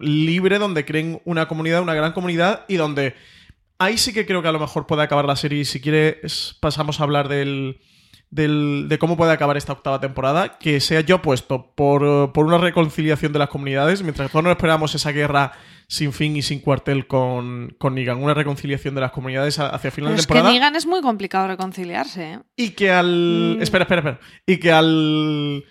libre 0.00 0.58
donde 0.58 0.86
creen 0.86 1.20
una 1.26 1.48
comunidad, 1.48 1.82
una 1.82 1.92
gran 1.92 2.12
comunidad 2.12 2.64
y 2.66 2.76
donde 2.76 3.14
ahí 3.78 3.98
sí 3.98 4.14
que 4.14 4.24
creo 4.24 4.40
que 4.40 4.48
a 4.48 4.52
lo 4.52 4.58
mejor 4.58 4.86
puede 4.86 5.02
acabar 5.02 5.26
la 5.26 5.36
serie. 5.36 5.66
Si 5.66 5.82
quieres, 5.82 6.56
pasamos 6.60 6.98
a 6.98 7.02
hablar 7.02 7.28
del, 7.28 7.78
de 8.30 8.96
cómo 9.00 9.16
puede 9.16 9.32
acabar 9.32 9.56
esta 9.56 9.72
octava 9.72 10.00
temporada, 10.00 10.58
que 10.58 10.80
sea 10.80 11.00
yo 11.00 11.20
puesto 11.20 11.74
por, 11.74 12.32
por 12.32 12.46
una 12.46 12.58
reconciliación 12.58 13.32
de 13.32 13.40
las 13.40 13.48
comunidades, 13.48 14.02
mientras 14.02 14.30
todos 14.30 14.44
no 14.44 14.52
esperamos 14.52 14.94
esa 14.94 15.10
guerra 15.10 15.52
sin 15.88 16.12
fin 16.12 16.36
y 16.36 16.42
sin 16.42 16.60
cuartel 16.60 17.08
con, 17.08 17.74
con 17.76 17.96
Negan, 17.96 18.22
una 18.22 18.32
reconciliación 18.32 18.94
de 18.94 19.00
las 19.00 19.10
comunidades 19.10 19.58
hacia 19.58 19.90
final 19.90 20.12
de 20.12 20.18
temporada. 20.18 20.48
Es 20.48 20.52
que 20.52 20.58
Negan 20.60 20.76
es 20.76 20.86
muy 20.86 21.00
complicado 21.00 21.48
reconciliarse. 21.48 22.34
¿eh? 22.34 22.40
Y 22.54 22.70
que 22.70 22.92
al. 22.92 23.56
Mm. 23.58 23.62
Espera, 23.62 23.82
espera, 23.82 24.00
espera. 24.00 24.20
Y 24.46 24.58
que 24.58 24.70
al. 24.70 25.64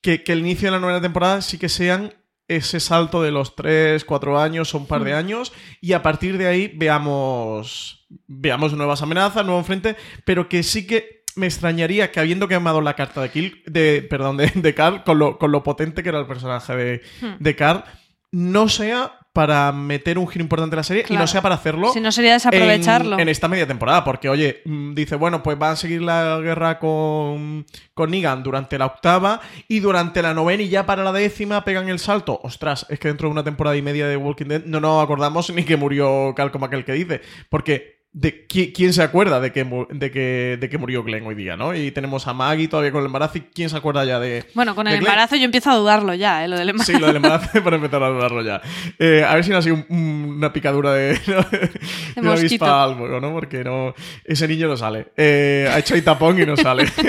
Que, 0.00 0.24
el 0.26 0.38
inicio 0.38 0.68
de 0.68 0.72
la 0.72 0.80
nueva 0.80 1.02
temporada 1.02 1.42
sí 1.42 1.58
que 1.58 1.68
sean 1.68 2.14
ese 2.48 2.80
salto 2.80 3.22
de 3.22 3.30
los 3.30 3.54
3, 3.54 4.02
4 4.06 4.40
años 4.40 4.74
o 4.74 4.78
un 4.78 4.86
par 4.86 5.04
de 5.04 5.12
mm. 5.12 5.16
años 5.16 5.52
y 5.82 5.92
a 5.92 6.02
partir 6.02 6.38
de 6.38 6.46
ahí 6.46 6.72
veamos 6.74 8.08
veamos 8.26 8.72
nuevas 8.72 9.02
amenazas, 9.02 9.44
nuevo 9.44 9.60
enfrente, 9.60 9.96
pero 10.24 10.48
que 10.48 10.62
sí 10.62 10.86
que 10.86 11.19
me 11.36 11.46
extrañaría 11.46 12.10
que 12.10 12.20
habiendo 12.20 12.48
quemado 12.48 12.80
la 12.80 12.94
carta 12.94 13.22
de 13.22 13.30
Kill, 13.30 13.62
de, 13.66 14.06
perdón, 14.08 14.36
de, 14.36 14.50
de 14.54 14.74
Carl, 14.74 15.04
con 15.04 15.18
lo, 15.18 15.38
con 15.38 15.52
lo 15.52 15.62
potente 15.62 16.02
que 16.02 16.08
era 16.08 16.18
el 16.18 16.26
personaje 16.26 16.76
de, 16.76 17.02
hmm. 17.20 17.34
de 17.38 17.56
Carl, 17.56 17.84
no 18.32 18.68
sea 18.68 19.20
para 19.32 19.70
meter 19.70 20.18
un 20.18 20.26
giro 20.26 20.42
importante 20.42 20.74
en 20.74 20.78
la 20.78 20.82
serie 20.82 21.04
y 21.08 21.16
no 21.16 21.26
sea 21.26 21.40
para 21.40 21.54
hacerlo. 21.54 21.92
Si 21.92 22.00
no 22.00 22.10
sería 22.10 22.32
desaprovecharlo. 22.32 23.18
En, 23.18 23.28
esta 23.28 23.46
media 23.46 23.66
temporada, 23.66 24.02
porque 24.02 24.28
oye, 24.28 24.60
mm, 24.64 24.94
dice, 24.94 25.14
bueno, 25.14 25.42
pues 25.42 25.56
va 25.60 25.70
a 25.70 25.76
seguir 25.76 26.02
la 26.02 26.40
guerra 26.42 26.80
con, 26.80 27.64
con 27.94 28.10
Negan 28.10 28.42
durante 28.42 28.76
la 28.76 28.86
octava 28.86 29.40
y 29.68 29.78
durante 29.78 30.20
la 30.20 30.34
novena 30.34 30.64
y 30.64 30.68
ya 30.68 30.84
para 30.84 31.04
la 31.04 31.12
décima 31.12 31.64
pegan 31.64 31.88
el 31.88 32.00
salto. 32.00 32.40
Ostras, 32.42 32.86
es 32.88 32.98
que 32.98 33.06
dentro 33.06 33.28
de 33.28 33.32
una 33.32 33.44
temporada 33.44 33.76
y 33.76 33.82
media 33.82 34.08
de 34.08 34.16
Walking 34.16 34.46
Dead 34.46 34.64
no 34.64 34.80
nos 34.80 35.02
acordamos 35.02 35.50
ni 35.50 35.64
que 35.64 35.76
murió 35.76 36.34
Cal 36.34 36.50
como 36.50 36.66
aquel 36.66 36.84
que 36.84 36.92
dice. 36.92 37.20
Porque 37.48 37.99
de 38.12 38.44
quién 38.46 38.92
se 38.92 39.02
acuerda 39.04 39.38
de 39.38 39.52
que, 39.52 39.64
de, 39.90 40.10
que, 40.10 40.58
de 40.60 40.68
que 40.68 40.78
murió 40.78 41.04
Glenn 41.04 41.24
hoy 41.26 41.36
día, 41.36 41.56
¿no? 41.56 41.76
Y 41.76 41.92
tenemos 41.92 42.26
a 42.26 42.34
Maggie 42.34 42.66
todavía 42.66 42.90
con 42.90 43.00
el 43.00 43.06
embarazo 43.06 43.38
y 43.38 43.42
quién 43.42 43.70
se 43.70 43.76
acuerda 43.76 44.04
ya 44.04 44.18
de. 44.18 44.46
Bueno, 44.54 44.74
con 44.74 44.88
el 44.88 44.96
embarazo 44.96 45.36
yo 45.36 45.44
empiezo 45.44 45.70
a 45.70 45.76
dudarlo 45.76 46.12
ya, 46.14 46.44
¿eh? 46.44 46.48
Lo 46.48 46.58
del 46.58 46.70
embarazo. 46.70 46.92
Sí, 46.92 46.98
lo 46.98 47.06
del 47.06 47.16
embarazo 47.16 47.48
para 47.64 47.76
empezar 47.76 48.02
a 48.02 48.08
dudarlo 48.08 48.42
ya. 48.42 48.60
Eh, 48.98 49.24
a 49.26 49.34
ver 49.34 49.44
si 49.44 49.50
no 49.50 49.58
ha 49.58 49.62
sido 49.62 49.84
una 49.88 50.52
picadura 50.52 50.92
de, 50.92 51.08
de, 52.16 52.20
de 52.20 52.30
avispa 52.30 52.82
algo, 52.82 53.20
¿no? 53.20 53.32
Porque 53.32 53.62
no, 53.62 53.94
ese 54.24 54.48
niño 54.48 54.66
no 54.66 54.76
sale. 54.76 55.12
Eh, 55.16 55.70
ha 55.72 55.78
hecho 55.78 55.94
ahí 55.94 56.02
tapón 56.02 56.40
y 56.40 56.46
no 56.46 56.56
sale. 56.56 56.86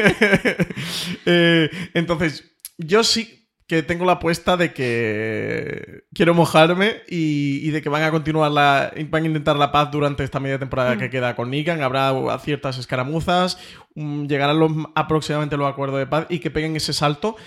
Eh, 1.26 1.70
entonces, 1.94 2.52
yo 2.78 3.04
sí 3.04 3.40
que 3.71 3.84
tengo 3.84 4.03
la 4.03 4.13
apuesta 4.13 4.57
de 4.57 4.73
que 4.73 6.03
quiero 6.13 6.34
mojarme 6.34 7.03
y, 7.07 7.69
de 7.69 7.81
que 7.81 7.88
van 7.88 8.03
a 8.03 8.12
continuar 8.12 8.51
la. 8.51 8.91
van 9.07 9.23
a 9.23 9.27
intentar 9.27 9.55
la 9.55 9.71
paz 9.71 9.89
durante 9.89 10.25
esta 10.25 10.41
media 10.41 10.60
temporada 10.60 10.97
que 10.97 11.07
mm. 11.07 11.10
queda 11.10 11.36
con 11.38 11.49
Negan. 11.49 11.81
Habrá 11.81 12.13
ciertas 12.39 12.77
escaramuzas, 12.77 13.60
mm, 13.95 14.25
llegarán 14.25 14.60
los, 14.60 14.73
aproximadamente 14.93 15.55
los 15.55 15.71
acuerdos 15.71 15.99
de 15.99 16.05
paz 16.05 16.25
y 16.27 16.39
que 16.39 16.51
peguen 16.51 16.75
ese 16.75 16.91
salto. 16.91 17.38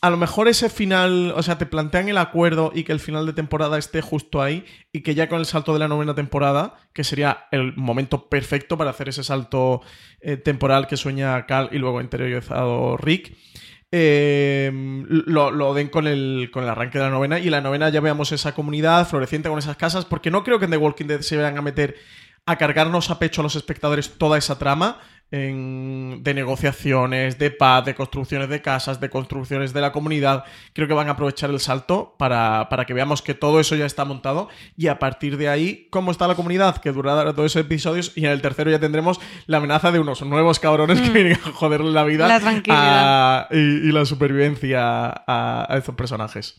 A 0.00 0.10
lo 0.10 0.16
mejor 0.16 0.48
ese 0.48 0.68
final, 0.68 1.32
o 1.36 1.44
sea, 1.44 1.58
te 1.58 1.66
plantean 1.66 2.08
el 2.08 2.18
acuerdo 2.18 2.72
y 2.74 2.82
que 2.82 2.90
el 2.90 2.98
final 2.98 3.24
de 3.24 3.32
temporada 3.32 3.78
esté 3.78 4.00
justo 4.00 4.42
ahí 4.42 4.64
y 4.92 5.02
que 5.02 5.14
ya 5.14 5.28
con 5.28 5.38
el 5.38 5.46
salto 5.46 5.74
de 5.74 5.78
la 5.78 5.86
novena 5.86 6.16
temporada, 6.16 6.74
que 6.92 7.04
sería 7.04 7.46
el 7.52 7.76
momento 7.76 8.28
perfecto 8.28 8.76
para 8.76 8.90
hacer 8.90 9.10
ese 9.10 9.22
salto 9.22 9.80
eh, 10.20 10.38
temporal 10.38 10.88
que 10.88 10.96
sueña 10.96 11.46
Cal 11.46 11.68
y 11.70 11.78
luego 11.78 12.00
interiorizado 12.00 12.96
Rick 12.96 13.36
eh, 13.90 14.70
lo, 15.08 15.74
den 15.74 15.88
con 15.88 16.06
el, 16.06 16.50
con 16.52 16.64
el 16.64 16.70
arranque 16.70 16.98
de 16.98 17.04
la 17.04 17.10
novena. 17.10 17.38
Y 17.38 17.50
la 17.50 17.60
novena 17.60 17.88
ya 17.88 18.00
veamos 18.00 18.32
esa 18.32 18.54
comunidad 18.54 19.08
floreciente 19.08 19.48
con 19.48 19.58
esas 19.58 19.76
casas, 19.76 20.04
porque 20.04 20.30
no 20.30 20.44
creo 20.44 20.58
que 20.58 20.66
en 20.66 20.70
The 20.72 20.76
Walking 20.76 21.06
Dead 21.06 21.20
se 21.20 21.36
vayan 21.36 21.58
a 21.58 21.62
meter 21.62 21.96
a 22.50 22.56
cargarnos 22.56 23.10
a 23.10 23.18
pecho 23.18 23.40
a 23.40 23.44
los 23.44 23.56
espectadores 23.56 24.18
toda 24.18 24.38
esa 24.38 24.58
trama 24.58 24.98
en- 25.30 26.22
de 26.22 26.32
negociaciones, 26.32 27.38
de 27.38 27.50
paz, 27.50 27.84
de 27.84 27.94
construcciones 27.94 28.48
de 28.48 28.62
casas, 28.62 28.98
de 28.98 29.10
construcciones 29.10 29.74
de 29.74 29.82
la 29.82 29.92
comunidad. 29.92 30.44
Creo 30.72 30.88
que 30.88 30.94
van 30.94 31.08
a 31.08 31.12
aprovechar 31.12 31.50
el 31.50 31.60
salto 31.60 32.14
para, 32.18 32.68
para 32.70 32.86
que 32.86 32.94
veamos 32.94 33.20
que 33.20 33.34
todo 33.34 33.60
eso 33.60 33.76
ya 33.76 33.84
está 33.84 34.06
montado 34.06 34.48
y 34.76 34.86
a 34.86 34.98
partir 34.98 35.36
de 35.36 35.50
ahí, 35.50 35.86
¿cómo 35.90 36.10
está 36.12 36.26
la 36.26 36.34
comunidad? 36.34 36.78
Que 36.78 36.92
durará 36.92 37.34
todos 37.34 37.52
esos 37.52 37.60
episodios 37.66 38.12
y 38.16 38.24
en 38.24 38.32
el 38.32 38.40
tercero 38.40 38.70
ya 38.70 38.78
tendremos 38.78 39.20
la 39.46 39.58
amenaza 39.58 39.92
de 39.92 39.98
unos 40.00 40.22
nuevos 40.22 40.58
cabrones 40.60 40.98
que 41.00 41.10
vienen 41.10 41.34
a 41.44 41.52
joderle 41.52 41.90
la 41.92 42.04
vida 42.04 42.24
Mm. 42.24 42.28
La 42.28 42.40
tranquilidad. 42.40 43.38
a- 43.40 43.48
y, 43.50 43.56
y 43.58 43.92
la 43.92 44.06
supervivencia 44.06 44.80
a, 45.08 45.66
a 45.68 45.76
estos 45.76 45.94
personajes. 45.94 46.58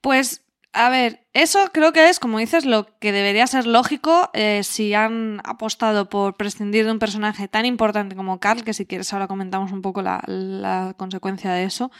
Pues, 0.00 0.42
a 0.76 0.90
ver, 0.90 1.26
eso 1.32 1.70
creo 1.72 1.92
que 1.94 2.10
es, 2.10 2.20
como 2.20 2.38
dices, 2.38 2.66
lo 2.66 2.86
que 2.98 3.10
debería 3.10 3.46
ser 3.46 3.66
lógico 3.66 4.28
eh, 4.34 4.60
si 4.62 4.92
han 4.92 5.40
apostado 5.44 6.10
por 6.10 6.36
prescindir 6.36 6.84
de 6.84 6.92
un 6.92 6.98
personaje 6.98 7.48
tan 7.48 7.64
importante 7.64 8.14
como 8.14 8.40
Carl, 8.40 8.62
que 8.62 8.74
si 8.74 8.84
quieres 8.84 9.10
ahora 9.12 9.26
comentamos 9.26 9.72
un 9.72 9.80
poco 9.80 10.02
la, 10.02 10.22
la 10.26 10.94
consecuencia 10.98 11.50
de 11.52 11.64
eso. 11.64 11.90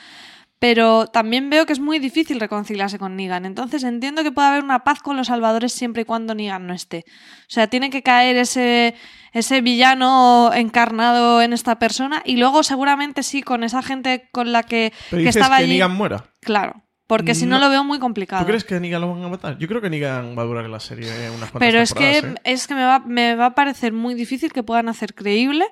Pero 0.59 1.07
también 1.07 1.51
veo 1.51 1.67
que 1.67 1.73
es 1.73 1.81
muy 1.81 1.99
difícil 1.99 2.41
reconciliarse 2.41 2.99
con 2.99 3.17
Negan. 3.17 3.45
Entonces 3.45 3.83
entiendo 3.83 4.23
que 4.23 4.33
puede 4.33 4.49
haber 4.49 4.65
una 4.65 4.85
paz 4.85 5.01
con 5.01 5.17
los 5.17 5.27
salvadores 5.27 5.73
siempre 5.73 6.03
y 6.03 6.05
cuando 6.07 6.35
Negan 6.35 6.67
no 6.67 6.73
esté. 6.75 7.05
O 7.41 7.49
sea, 7.49 7.67
tiene 7.67 7.91
que 7.91 8.03
caer 8.03 8.37
ese, 8.37 8.95
ese 9.33 9.61
villano 9.61 10.51
encarnado 10.55 11.43
en 11.43 11.53
esta 11.53 11.79
persona 11.79 12.23
y 12.25 12.37
luego 12.37 12.63
seguramente 12.63 13.23
sí 13.23 13.43
con 13.43 13.65
esa 13.65 13.83
gente 13.83 14.29
con 14.33 14.53
la 14.53 14.63
que, 14.63 14.93
Pero 15.11 15.21
que 15.21 15.27
dices 15.27 15.37
estaba 15.37 15.59
que 15.59 15.65
allí. 15.65 15.73
Negan 15.75 15.93
muera. 15.95 16.25
Claro, 16.41 16.86
porque 17.07 17.35
si 17.35 17.47
no, 17.47 17.57
No. 17.59 17.65
lo 17.65 17.71
veo 17.71 17.85
muy 17.85 17.99
complicado. 17.99 18.43
¿Tú 18.43 18.49
crees 18.49 18.65
que 18.65 18.75
a 18.75 18.81
Negan 18.81 19.01
lo 19.01 19.15
van 19.15 19.23
a 19.25 19.29
matar? 19.29 19.59
Yo 19.59 19.69
creo 19.69 19.81
que 19.81 19.91
Negan 19.91 20.37
va 20.37 20.43
a 20.43 20.47
durar 20.47 20.65
en 20.65 20.73
la 20.73 20.81
serie 20.81 21.09
unas 21.31 21.51
cuantas 21.51 21.59
Pero 21.61 21.81
es 21.81 21.95
que, 21.95 22.19
¿eh? 22.19 22.35
es 22.45 22.67
que 22.67 22.75
me, 22.75 22.85
va, 22.85 22.99
me 23.01 23.35
va 23.37 23.47
a 23.47 23.55
parecer 23.55 23.93
muy 23.93 24.15
difícil 24.15 24.53
que 24.53 24.63
puedan 24.63 24.89
hacer 24.89 25.15
creíble, 25.15 25.67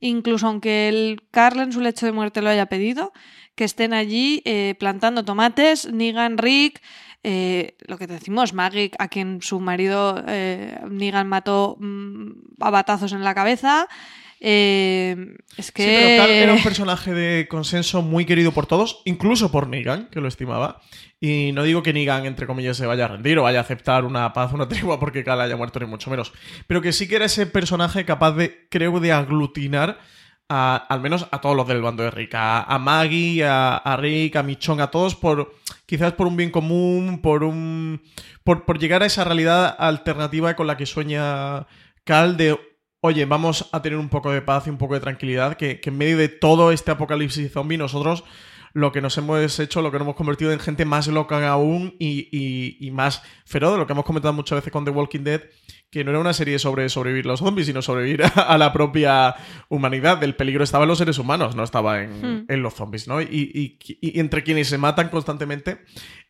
incluso 0.00 0.46
aunque 0.46 0.88
el 0.88 1.22
Carl 1.30 1.60
en 1.60 1.72
su 1.72 1.80
lecho 1.80 2.06
de 2.06 2.12
muerte 2.12 2.40
lo 2.42 2.48
haya 2.48 2.66
pedido, 2.66 3.12
que 3.54 3.64
estén 3.64 3.92
allí 3.92 4.42
eh, 4.46 4.74
plantando 4.78 5.24
tomates, 5.24 5.92
Negan, 5.92 6.38
Rick, 6.38 6.80
eh, 7.22 7.76
lo 7.86 7.98
que 7.98 8.06
decimos, 8.06 8.54
Maggie, 8.54 8.92
a 8.98 9.08
quien 9.08 9.42
su 9.42 9.60
marido 9.60 10.24
eh, 10.26 10.80
Negan 10.88 11.28
mató 11.28 11.76
mm, 11.78 12.30
a 12.60 12.70
batazos 12.70 13.12
en 13.12 13.22
la 13.22 13.34
cabeza. 13.34 13.86
Eh, 14.40 15.36
es 15.56 15.70
que... 15.70 15.82
Sí, 15.82 15.88
pero 15.94 16.22
Carl 16.22 16.30
era 16.32 16.52
un 16.54 16.62
personaje 16.62 17.12
de 17.12 17.46
consenso 17.48 18.02
muy 18.02 18.24
querido 18.24 18.52
por 18.52 18.66
todos, 18.66 19.02
incluso 19.04 19.52
por 19.52 19.68
Negan, 19.68 20.08
que 20.10 20.20
lo 20.20 20.28
estimaba. 20.28 20.80
Y 21.20 21.52
no 21.52 21.62
digo 21.62 21.82
que 21.82 21.92
Negan, 21.92 22.24
entre 22.24 22.46
comillas, 22.46 22.76
se 22.78 22.86
vaya 22.86 23.04
a 23.04 23.08
rendir 23.08 23.38
o 23.38 23.42
vaya 23.42 23.58
a 23.58 23.62
aceptar 23.62 24.04
una 24.04 24.32
paz, 24.32 24.52
una 24.52 24.66
tregua 24.68 24.98
porque 24.98 25.22
Carl 25.22 25.40
haya 25.42 25.56
muerto, 25.56 25.78
ni 25.78 25.86
mucho 25.86 26.10
menos. 26.10 26.32
Pero 26.66 26.80
que 26.80 26.92
sí 26.92 27.06
que 27.06 27.16
era 27.16 27.26
ese 27.26 27.46
personaje 27.46 28.04
capaz 28.06 28.32
de, 28.32 28.66
creo, 28.70 28.98
de 29.00 29.12
aglutinar 29.12 29.98
a- 30.48 30.76
al 30.88 31.00
menos 31.00 31.26
a 31.30 31.40
todos 31.42 31.54
los 31.54 31.68
del 31.68 31.82
bando 31.82 32.02
de 32.02 32.10
Rick. 32.10 32.34
A, 32.34 32.62
a 32.62 32.78
Maggie, 32.78 33.44
a, 33.44 33.76
a 33.76 33.96
Rick, 33.98 34.36
a 34.36 34.42
Michonne, 34.42 34.82
a 34.82 34.90
todos 34.90 35.14
por... 35.14 35.54
Quizás 35.84 36.12
por 36.14 36.26
un 36.26 36.36
bien 36.36 36.50
común, 36.50 37.20
por 37.20 37.44
un... 37.44 38.00
Por, 38.42 38.64
por 38.64 38.78
llegar 38.78 39.02
a 39.02 39.06
esa 39.06 39.24
realidad 39.24 39.76
alternativa 39.78 40.56
con 40.56 40.66
la 40.66 40.76
que 40.78 40.86
sueña 40.86 41.66
Cal 42.04 42.36
de 42.38 42.58
oye, 43.00 43.24
vamos 43.24 43.68
a 43.72 43.82
tener 43.82 43.98
un 43.98 44.08
poco 44.08 44.30
de 44.30 44.42
paz 44.42 44.66
y 44.66 44.70
un 44.70 44.78
poco 44.78 44.94
de 44.94 45.00
tranquilidad, 45.00 45.56
que, 45.56 45.80
que 45.80 45.90
en 45.90 45.98
medio 45.98 46.16
de 46.18 46.28
todo 46.28 46.70
este 46.72 46.90
apocalipsis 46.90 47.52
zombie 47.52 47.78
nosotros 47.78 48.24
lo 48.72 48.92
que 48.92 49.00
nos 49.00 49.18
hemos 49.18 49.58
hecho, 49.58 49.82
lo 49.82 49.90
que 49.90 49.98
nos 49.98 50.04
hemos 50.06 50.14
convertido 50.14 50.52
en 50.52 50.60
gente 50.60 50.84
más 50.84 51.08
loca 51.08 51.48
aún 51.48 51.96
y, 51.98 52.28
y- 52.30 52.76
y 52.78 52.90
más 52.92 53.20
feroz, 53.44 53.76
lo 53.76 53.84
que 53.86 53.94
hemos 53.94 54.04
comentado 54.04 54.32
muchas 54.32 54.58
veces 54.58 54.72
con 54.72 54.84
The 54.84 54.92
Walking 54.92 55.24
Dead, 55.24 55.42
que 55.90 56.04
no 56.04 56.12
era 56.12 56.20
una 56.20 56.32
serie 56.32 56.56
sobre 56.60 56.88
sobrevivir 56.88 57.26
los 57.26 57.40
zombies, 57.40 57.66
sino 57.66 57.82
sobrevivir 57.82 58.22
a, 58.24 58.28
a 58.28 58.58
la 58.58 58.72
propia 58.72 59.34
humanidad. 59.68 60.22
El 60.22 60.36
peligro 60.36 60.62
estaba 60.62 60.84
en 60.84 60.88
los 60.88 60.98
seres 60.98 61.18
humanos, 61.18 61.56
no 61.56 61.64
estaba 61.64 62.00
en, 62.00 62.10
Hmm. 62.22 62.44
en 62.46 62.62
los 62.62 62.74
zombies, 62.74 63.08
¿no? 63.08 63.20
Y, 63.20 63.26
y- 63.82 63.98
y 64.00 64.20
entre 64.20 64.44
quienes 64.44 64.68
se 64.68 64.78
matan 64.78 65.08
constantemente 65.08 65.80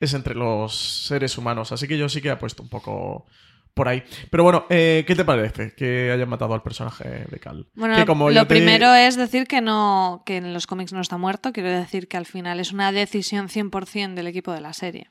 es 0.01 0.15
entre 0.15 0.35
los 0.35 0.75
seres 1.07 1.37
humanos. 1.37 1.73
Así 1.73 1.87
que 1.87 1.99
yo 1.99 2.09
sí 2.09 2.23
que 2.23 2.31
he 2.31 2.37
puesto 2.37 2.63
un 2.63 2.71
poco 2.71 3.27
por 3.75 3.89
ahí. 3.89 4.03
Pero 4.31 4.43
bueno, 4.45 4.67
eh, 4.71 5.05
¿qué 5.07 5.15
te 5.15 5.25
parece 5.25 5.75
que 5.75 6.11
hayan 6.13 6.29
matado 6.29 6.55
al 6.55 6.63
personaje 6.63 7.27
de 7.31 7.39
Cal? 7.39 7.67
Bueno, 7.75 7.97
que 7.97 8.05
como 8.07 8.31
lo 8.31 8.41
te- 8.43 8.47
primero 8.47 8.95
es 8.95 9.17
decir 9.17 9.47
que 9.47 9.61
no 9.61 10.23
que 10.27 10.37
en 10.39 10.53
los 10.53 10.67
cómics 10.67 10.93
no 10.93 11.01
está 11.01 11.17
muerto, 11.19 11.53
quiero 11.53 11.71
decir 11.71 12.09
que 12.09 12.17
al 12.17 12.27
final 12.27 12.61
es 12.61 12.73
una 12.73 12.93
decisión 12.93 13.49
100% 13.49 14.15
del 14.15 14.27
equipo 14.27 14.53
de 14.53 14.61
la 14.61 14.73
serie. 14.73 15.11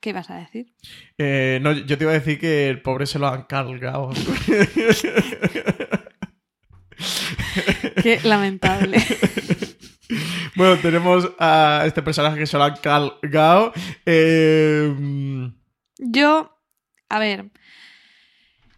¿Qué 0.00 0.10
ibas 0.10 0.30
a 0.30 0.34
decir? 0.36 0.74
Eh, 1.16 1.60
no, 1.62 1.72
yo 1.72 1.96
te 1.96 2.02
iba 2.04 2.10
a 2.10 2.14
decir 2.18 2.40
que 2.40 2.68
el 2.68 2.82
pobre 2.82 3.06
se 3.06 3.20
lo 3.20 3.28
han 3.28 3.42
cargado. 3.44 4.10
Qué 8.02 8.20
lamentable. 8.24 8.98
bueno, 10.56 10.76
tenemos 10.78 11.30
a 11.38 11.84
este 11.86 12.02
personaje 12.02 12.38
que 12.38 12.46
se 12.46 12.56
lo 12.56 12.64
han 12.64 12.76
cargado. 12.76 13.72
Eh, 14.06 14.92
Yo, 15.98 16.51
a 17.12 17.18
ver, 17.18 17.50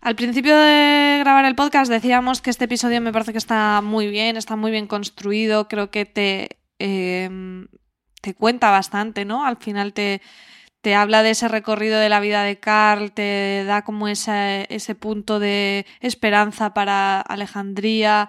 al 0.00 0.16
principio 0.16 0.58
de 0.58 1.18
grabar 1.20 1.44
el 1.44 1.54
podcast 1.54 1.88
decíamos 1.88 2.42
que 2.42 2.50
este 2.50 2.64
episodio 2.64 3.00
me 3.00 3.12
parece 3.12 3.30
que 3.30 3.38
está 3.38 3.80
muy 3.80 4.08
bien, 4.08 4.36
está 4.36 4.56
muy 4.56 4.72
bien 4.72 4.88
construido, 4.88 5.68
creo 5.68 5.92
que 5.92 6.04
te, 6.04 6.58
eh, 6.80 7.30
te 8.20 8.34
cuenta 8.34 8.72
bastante, 8.72 9.24
¿no? 9.24 9.46
Al 9.46 9.56
final 9.56 9.92
te, 9.92 10.20
te 10.80 10.96
habla 10.96 11.22
de 11.22 11.30
ese 11.30 11.46
recorrido 11.46 12.00
de 12.00 12.08
la 12.08 12.18
vida 12.18 12.42
de 12.42 12.58
Carl, 12.58 13.12
te 13.12 13.62
da 13.68 13.82
como 13.82 14.08
ese, 14.08 14.66
ese 14.68 14.96
punto 14.96 15.38
de 15.38 15.86
esperanza 16.00 16.74
para 16.74 17.20
Alejandría, 17.20 18.28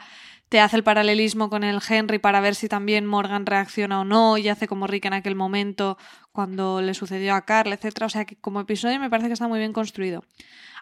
te 0.50 0.60
hace 0.60 0.78
el 0.78 0.84
paralelismo 0.84 1.50
con 1.50 1.64
el 1.64 1.82
Henry 1.90 2.20
para 2.20 2.42
ver 2.42 2.54
si 2.54 2.70
también 2.70 3.08
Morgan 3.08 3.48
reacciona 3.48 4.02
o 4.02 4.06
no, 4.06 4.38
y 4.38 4.50
hace 4.50 4.68
como 4.68 4.86
Rick 4.86 5.06
en 5.06 5.14
aquel 5.14 5.36
momento 5.36 5.98
cuando 6.36 6.82
le 6.82 6.94
sucedió 6.94 7.34
a 7.34 7.46
Carl, 7.46 7.74
etcétera. 7.74 8.06
O 8.06 8.10
sea 8.10 8.26
que 8.26 8.36
como 8.36 8.60
episodio 8.60 9.00
me 9.00 9.10
parece 9.10 9.28
que 9.30 9.34
está 9.34 9.48
muy 9.48 9.58
bien 9.58 9.74
construido. 9.74 10.24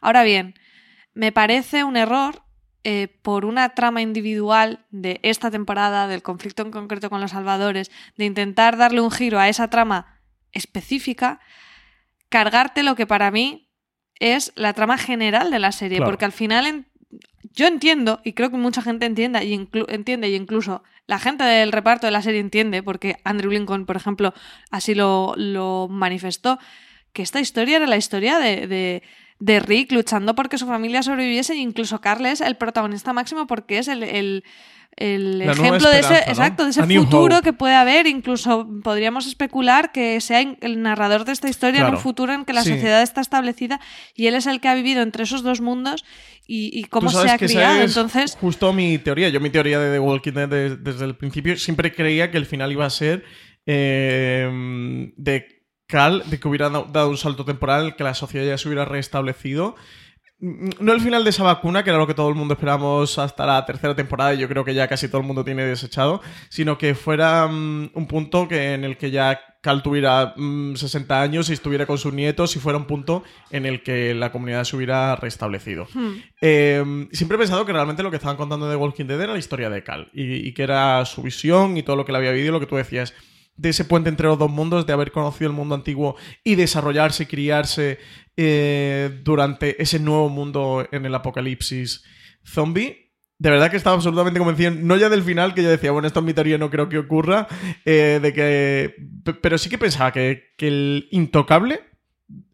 Ahora 0.02 0.24
bien, 0.24 0.56
me 1.13 1.32
parece 1.32 1.86
un 1.86 1.96
error 1.96 2.42
eh, 2.84 3.08
por 3.22 3.46
una 3.46 3.70
trama 3.70 4.02
individual 4.02 4.86
de 4.92 5.22
esta 5.24 5.50
temporada, 5.50 6.08
del 6.08 6.22
conflicto 6.24 6.63
en 6.63 6.72
concreto 6.72 7.10
con 7.10 7.22
los 7.22 7.32
salvadores, 7.32 7.89
de 8.18 8.26
intentar 8.26 8.76
darle 8.76 9.00
un 9.00 9.12
giro 9.12 9.39
a 9.39 9.48
esa 9.48 9.70
trama 9.70 10.20
específica, 10.52 11.39
cargarte 12.30 12.84
lo 12.84 12.96
que 12.96 13.08
para 13.08 13.32
mí 13.32 13.70
es 14.20 14.52
la 14.56 14.74
trama 14.74 14.98
general 14.98 15.50
de 15.52 15.60
la 15.60 15.72
serie, 15.72 15.98
Claro. 15.98 16.12
porque 16.12 16.26
al 16.26 16.32
final 16.32 16.68
en- 16.68 16.88
yo 17.54 17.68
entiendo, 17.68 18.20
y 18.24 18.34
creo 18.34 18.50
que 18.50 18.58
mucha 18.58 18.82
gente 18.82 19.06
entienda 19.06 19.44
y 19.44 19.54
entiende, 19.54 20.30
y 20.30 20.36
incluso 20.36 20.84
la 21.08 21.20
gente 21.20 21.44
del 21.44 21.72
reparto 21.72 22.08
de 22.08 22.12
la 22.12 22.22
serie 22.22 22.39
entiende, 22.39 22.84
porque 22.84 23.18
Andrew 23.24 23.52
Lincoln, 23.52 23.86
por 23.86 23.96
ejemplo, 23.96 24.34
así 24.72 24.96
lo, 24.96 25.34
lo 25.36 25.88
manifestó, 25.89 26.60
que 27.12 27.22
esta 27.22 27.39
historia 27.39 27.78
era 27.78 27.88
la 27.88 27.98
historia 27.98 28.39
de, 28.39 28.68
de, 28.68 29.04
de 29.39 29.60
Rick 29.60 29.92
luchando 29.92 30.36
porque 30.36 30.58
su 30.58 30.66
familia 30.66 31.04
sobreviviese, 31.04 31.54
e 31.54 31.58
incluso 31.58 32.02
Carl 32.02 32.26
es 32.26 32.42
el 32.42 32.56
protagonista 32.56 33.13
máximo 33.13 33.48
porque 33.48 33.78
es 33.78 33.88
el, 33.88 34.44
el 34.95 35.39
La 35.39 35.51
ejemplo 35.53 35.89
de 35.89 35.99
ese, 35.99 36.17
exacto, 36.27 36.63
de 36.65 36.69
ese 36.71 36.84
futuro 36.86 37.41
que 37.41 37.53
puede 37.53 37.75
haber, 37.75 38.06
incluso 38.08 38.67
podríamos 38.84 39.25
especular 39.27 39.91
que 39.91 40.21
sea 40.21 40.41
el 40.41 40.82
narrador 40.82 41.25
de 41.25 41.32
esta 41.32 41.49
historia 41.49 41.82
en 41.88 41.93
un 41.95 41.97
futuro 41.99 42.34
en 42.34 42.45
que 42.45 42.53
la 42.53 42.63
Sí. 42.63 42.69
sociedad 42.71 43.01
está 43.01 43.21
establecida 43.21 43.79
y 44.15 44.27
él 44.27 44.36
es 44.36 44.45
el 44.45 44.60
que 44.62 44.67
ha 44.67 44.75
vivido 44.75 45.01
entre 45.01 45.23
esos 45.23 45.41
dos 45.43 45.62
mundos 45.62 46.06
y, 46.45 46.69
y 46.77 46.84
cómo 46.86 47.10
se 47.10 47.29
ha 47.29 47.38
criado. 47.38 47.82
es 47.82 47.91
Entonces, 47.91 48.38
Justo 48.39 48.71
mi 48.73 48.97
teoría. 48.97 49.29
Yo 49.29 49.39
mi 49.39 49.49
teoría 49.49 49.79
de 49.79 49.93
The 49.93 49.99
Walking 49.99 50.34
Dead 50.34 50.49
de- 50.49 50.75
desde 50.77 51.06
el 51.06 51.15
principio 51.15 51.58
siempre 51.58 51.93
creía 51.93 52.29
que 52.32 52.38
el 52.38 52.45
final 52.45 52.71
iba 52.71 52.86
a 52.86 52.89
ser 52.89 53.23
eh, 53.65 55.12
de 55.17 55.63
Cal, 55.88 56.23
de 56.29 56.39
que 56.39 56.47
hubiera 56.47 56.69
dado 56.69 56.88
dado 56.91 57.10
un 57.10 57.17
salto 57.17 57.45
temporal, 57.45 57.95
que 57.95 58.03
la 58.03 58.13
sociedad 58.13 58.45
ya 58.45 58.58
se 58.58 58.67
hubiera 58.67 58.86
restablecido. 58.86 59.75
No 60.43 60.91
el 60.91 60.99
final 60.99 61.23
de 61.23 61.29
esa 61.29 61.43
vacuna, 61.43 61.84
que 61.84 61.89
era 61.89 61.97
lo 61.97 62.06
que 62.06 62.13
todo 62.13 62.27
el 62.27 62.36
mundo 62.36 62.56
esperamos 62.56 63.17
hasta 63.17 63.45
la 63.45 63.65
tercera 63.65 63.95
temporada, 63.95 64.34
y 64.34 64.39
yo 64.39 64.49
creo 64.49 64.65
que 64.65 64.73
ya 64.73 64.89
casi 64.89 65.08
todo 65.08 65.21
el 65.21 65.27
mundo 65.27 65.45
tiene 65.45 65.63
desechado, 65.63 66.21
sino 66.49 66.77
que 66.77 66.95
fuera 66.95 67.47
mm, 67.47 67.91
un 67.93 68.08
punto 68.08 68.45
que 68.49 68.73
en 68.73 68.84
el 68.84 68.97
que 68.97 69.10
ya 69.10 69.39
Cal 69.62 69.82
tuviera 69.82 70.34
mm, 70.36 70.75
60 70.75 71.21
años 71.21 71.49
y 71.49 71.53
estuviera 71.53 71.86
con 71.86 71.97
sus 71.97 72.13
nietos 72.13 72.58
y 72.58 72.60
fuera 72.60 72.77
un 72.77 72.88
punto 72.88 73.23
en 73.51 73.65
el 73.65 73.84
que 73.84 74.13
la 74.13 74.34
comunidad 74.34 74.65
se 74.65 74.75
hubiera 74.75 75.15
restablecido. 75.15 75.88
hmm, 75.93 76.12
Eh, 76.41 77.08
siempre 77.13 77.38
he 77.38 77.39
pensado 77.39 77.65
que 77.65 77.71
realmente 77.71 78.03
lo 78.03 78.10
que 78.12 78.17
estaban 78.17 78.36
contando 78.36 78.67
de 78.69 78.75
Walking 78.75 79.06
Dead 79.06 79.21
era 79.21 79.32
la 79.32 79.39
historia 79.39 79.69
de 79.69 79.82
Cal 79.82 80.10
y, 80.13 80.45
y 80.45 80.53
que 80.53 80.63
era 80.63 81.06
su 81.06 81.21
visión 81.21 81.77
y 81.77 81.84
todo 81.84 81.95
lo 81.95 82.03
que 82.03 82.12
le 82.12 82.17
había 82.17 82.32
vivido, 82.34 82.51
lo 82.51 82.60
que 82.60 82.65
tú 82.65 82.75
decías, 82.75 83.13
de 83.56 83.69
ese 83.69 83.86
puente 83.86 84.10
entre 84.10 84.27
los 84.27 84.38
dos 84.39 84.49
mundos, 84.49 84.86
de 84.86 84.93
haber 84.93 85.12
conocido 85.12 85.49
el 85.49 85.56
mundo 85.56 85.75
antiguo 85.75 86.15
y 86.43 86.56
desarrollarse 86.56 87.23
y 87.23 87.25
criarse 87.27 87.99
eh, 88.38 89.22
durante 89.24 89.82
ese 89.82 90.00
nuevo 90.00 90.30
mundo 90.30 90.88
en 90.91 91.06
el 91.06 91.15
apocalipsis 91.15 92.04
zombie. 92.43 93.12
De 93.39 93.50
verdad 93.50 93.69
que 93.69 93.78
estaba 93.78 93.96
absolutamente 93.96 94.39
convencido, 94.39 94.72
no 94.72 94.96
ya 94.96 95.10
del 95.10 95.24
final, 95.24 95.54
que 95.54 95.63
yo 95.63 95.69
decía, 95.69 95.91
bueno, 95.91 96.08
esto 96.08 96.19
en 96.19 96.26
mi 96.26 96.34
teoría 96.34 96.58
no 96.58 96.69
creo 96.69 96.88
que 96.88 96.98
ocurra, 96.98 97.48
eh, 97.84 98.19
de 98.22 98.32
que... 98.34 98.96
Pero 99.41 99.58
sí 99.58 99.69
que 99.69 99.78
pensaba 99.78 100.12
que, 100.13 100.54
que 100.56 100.67
el 100.67 101.08
intocable 101.12 101.82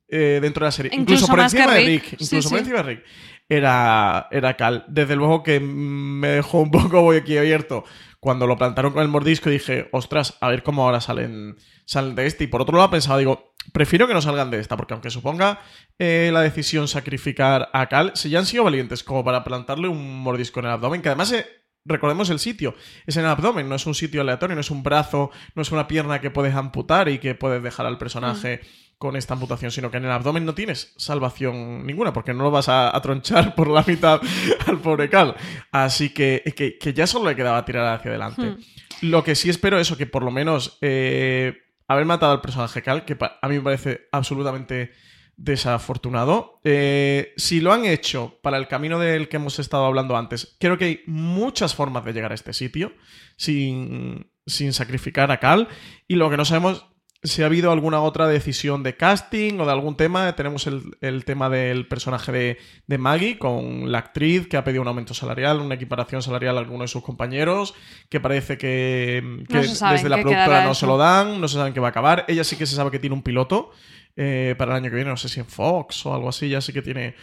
eh, 0.08 0.39
dentro 0.42 0.63
de 0.63 0.68
la 0.68 0.72
serie, 0.72 0.92
incluso, 0.94 1.26
Incluso 1.26 1.32
por 1.32 1.39
encima 1.42 1.74
de 1.74 1.80
Rick. 1.82 2.04
Rick, 2.04 2.20
Sí, 2.20 2.26
incluso 2.26 2.50
por 2.50 2.58
sí. 2.58 2.63
encima 2.63 2.78
de 2.78 2.84
Rick, 2.84 3.04
era, 3.48 4.28
era 4.32 4.58
Cal. 4.58 4.86
Desde 4.88 5.15
luego 5.15 5.44
que 5.44 5.60
me 5.60 6.30
dejó 6.30 6.62
un 6.62 6.72
poco 6.72 7.12
aquí 7.12 7.38
abierto 7.38 7.84
cuando 8.20 8.48
lo 8.48 8.58
plantaron 8.58 8.92
con 8.92 9.02
el 9.02 9.08
mordisco 9.08 9.50
dije, 9.50 9.88
ostras, 9.92 10.38
a 10.42 10.50
ver 10.50 10.63
cómo 10.63 10.84
ahora 10.84 11.02
salen, 11.02 11.56
salen 11.89 12.15
de 12.15 12.25
este. 12.25 12.43
Y 12.43 12.47
por 12.47 12.62
otro 12.62 12.78
lado 12.78 12.89
pensaba, 12.89 13.17
digo, 13.17 13.54
prefiero 13.73 14.08
que 14.08 14.13
no 14.13 14.21
salgan 14.21 14.52
de 14.52 14.60
esta, 14.60 14.78
porque 14.78 14.93
aunque 14.93 15.10
suponga 15.10 15.62
eh, 15.97 16.30
la 16.32 16.41
decisión 16.41 16.88
sacrificar 16.88 17.69
a 17.73 17.88
Cal, 17.88 18.12
si 18.15 18.30
ya 18.30 18.39
han 18.39 18.45
sido 18.45 18.63
valientes 18.63 19.04
como 19.04 19.23
para 19.23 19.43
plantarle 19.43 19.88
un 19.88 20.21
mordisco 20.21 20.60
en 20.60 20.67
el 20.67 20.71
abdomen, 20.71 21.02
que 21.02 21.10
además... 21.10 21.32
Eh, 21.32 21.45
recordemos 21.86 22.30
el 22.30 22.39
sitio, 22.39 22.75
es 23.08 23.15
en 23.15 23.23
el 23.23 23.32
abdomen, 23.32 23.67
no 23.67 23.73
es 23.73 23.86
un 23.88 23.95
sitio 23.95 24.21
aleatorio, 24.21 24.54
no 24.54 24.62
es 24.62 24.69
un 24.69 24.84
brazo, 24.84 25.32
no 25.56 25.62
es 25.62 25.71
una 25.71 25.88
pierna 25.88 26.21
que 26.21 26.30
puedes 26.30 26.54
amputar 26.54 27.08
y 27.10 27.19
que 27.19 27.34
puedes 27.36 27.63
dejar 27.63 27.86
al 27.88 27.97
personaje 27.97 28.62
mm 28.62 28.89
con 28.99 29.15
esta 29.15 29.34
amputación, 29.34 29.71
sino 29.71 29.89
que 29.89 29.97
en 29.97 30.06
el 30.06 30.12
abdomen 30.12 30.45
no 30.45 30.54
tienes 30.54 30.93
salvación 30.97 31.88
ninguna, 31.88 32.12
porque 32.12 32.34
no 32.34 32.43
lo 32.43 32.52
vas 32.52 32.67
a, 32.67 32.99
tronchar 33.02 33.56
por 33.56 33.69
la 33.69 33.84
mitad 33.88 34.21
al 34.67 34.80
pobre 34.80 35.10
Cal. 35.10 35.36
Así 35.71 36.10
que, 36.10 36.43
que, 36.80 36.93
ya 36.93 37.08
solo 37.08 37.30
le 37.30 37.36
quedaba 37.36 37.63
tirar 37.63 37.95
hacia 37.95 38.12
adelante. 38.12 38.41
Hmm. 38.41 38.58
Lo 39.04 39.23
que 39.23 39.36
sí 39.36 39.49
espero 39.49 39.80
es 39.80 39.88
eso, 39.88 39.95
que 39.95 40.06
por 40.06 40.21
lo 40.21 40.32
menos 40.32 40.78
eh, 40.82 41.58
haber 41.89 42.06
matado 42.06 42.32
al 42.32 42.41
personaje 42.41 42.82
Cal, 42.84 43.04
que 43.04 43.17
a 43.19 43.47
mí 43.49 43.56
me 43.56 43.62
parece 43.62 44.08
absolutamente 44.12 44.91
desafortunado. 45.36 46.62
Eh, 46.63 47.34
si 47.36 47.62
lo 47.62 47.73
han 47.73 47.86
hecho 47.86 48.38
para 48.43 48.58
el 48.58 48.67
camino 48.67 48.99
del 48.99 49.28
que 49.28 49.38
hemos 49.38 49.58
estado 49.58 49.86
hablando 49.86 50.15
antes, 50.15 50.56
creo 50.60 50.78
que 50.78 50.86
hay 50.86 51.02
muchas 51.08 51.73
formas 51.73 52.06
de 52.06 52.13
llegar 52.13 52.32
a 52.32 52.36
este 52.36 52.54
sitio 52.54 52.93
sin, 53.38 54.32
sin 54.45 54.71
sacrificar 54.71 55.32
a 55.32 55.39
Cal. 55.39 55.67
Y 56.08 56.15
lo 56.15 56.30
que 56.30 56.38
no 56.38 56.45
sabemos 56.45 56.86
si 57.21 57.43
ha 57.43 57.47
habido 57.47 57.71
alguna 57.71 57.99
otra 58.01 58.27
decisión 58.27 58.82
de 58.82 58.95
casting 58.95 59.60
o 59.60 59.65
de 59.65 59.71
algún 59.71 59.97
tema. 59.97 60.34
Tenemos 60.36 60.67
el, 60.67 61.25
tema 61.25 61.49
del 61.49 61.88
personaje 61.88 62.58
de, 62.88 62.97
Maggie 62.97 63.38
con 63.38 63.91
la 63.91 63.99
actriz 63.99 64.47
que 64.47 64.55
ha 64.55 64.63
pedido 64.63 64.82
un 64.82 64.88
aumento 64.88 65.13
salarial, 65.13 65.60
una 65.60 65.75
equiparación 65.75 66.21
salarial 66.21 66.55
a 66.55 66.62
alguno 66.62 66.84
de 66.84 66.88
sus 66.88 67.03
compañeros, 67.03 67.75
que 68.08 68.19
parece 68.19 68.58
que, 68.58 69.43
desde 69.49 70.10
la 70.10 70.21
productora 70.21 70.63
no 70.63 70.73
se 70.73 70.88
lo 70.88 70.97
dan, 70.97 71.41
no 71.41 71.47
se 71.47 71.55
saben 71.55 71.73
qué 71.73 71.82
va 71.82 71.88
a 71.88 71.91
acabar. 71.91 72.25
Ella 72.29 72.43
sí 72.43 72.55
que 72.55 72.65
se 72.65 72.75
sabe 72.75 72.91
que 72.91 72.99
tiene 72.99 73.15
un 73.15 73.23
piloto 73.23 73.71
eh, 74.15 74.55
para 74.58 74.71
el 74.71 74.77
año 74.77 74.89
que 74.89 74.95
viene, 74.95 75.10
no 75.10 75.17
sé 75.17 75.27
si 75.27 75.41
en 75.41 75.45
Fox 75.45 76.05
o 76.05 76.13
algo 76.13 76.29
así, 76.29 76.47
ya 76.47 76.62
sí 76.62 76.71
que 76.71 76.82
tiene 76.82 77.15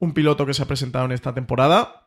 un 0.00 0.12
piloto 0.14 0.46
que 0.46 0.54
se 0.54 0.62
ha 0.62 0.66
presentado 0.66 1.04
en 1.04 1.12
esta 1.12 1.32
temporada. 1.32 2.03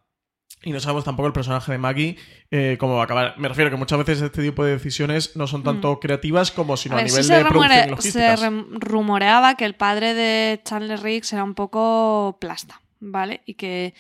Y 0.64 0.72
no 0.72 0.80
sabemos 0.80 1.04
tampoco 1.04 1.28
el 1.28 1.34
personaje 1.34 1.72
de 1.72 1.78
Maggie 1.78 2.18
eh, 2.50 2.78
cómo 2.80 2.96
va 2.96 3.02
a 3.02 3.04
acabar. 3.06 3.36
Me 3.38 3.48
refiero 3.48 3.70
que 3.70 3.78
muchas 3.78 4.00
veces 4.00 4.22
este 4.22 4.42
tipo 4.42 4.66
de 4.66 4.72
decisiones 4.72 5.36
no 5.36 5.46
son 5.46 5.64
tanto 5.64 5.94
mm. 5.94 6.00
creativas 6.00 6.52
como 6.52 6.78
sino 6.78 6.98
a, 6.98 7.04
nivel 7.04 7.28
de 7.28 7.46
producción 7.46 8.02
Se 8.02 8.36
rumoreaba 8.80 9.56
que 9.56 9.66
el 9.66 9.76
padre 9.76 10.14
de 10.14 10.60
Chandler 10.64 11.02
Riggs 11.02 11.32
era 11.34 11.44
un 11.44 11.54
poco 11.54 12.38
plasta, 12.42 12.82
¿vale? 13.00 13.42
Y 13.46 13.54
que 13.54 13.94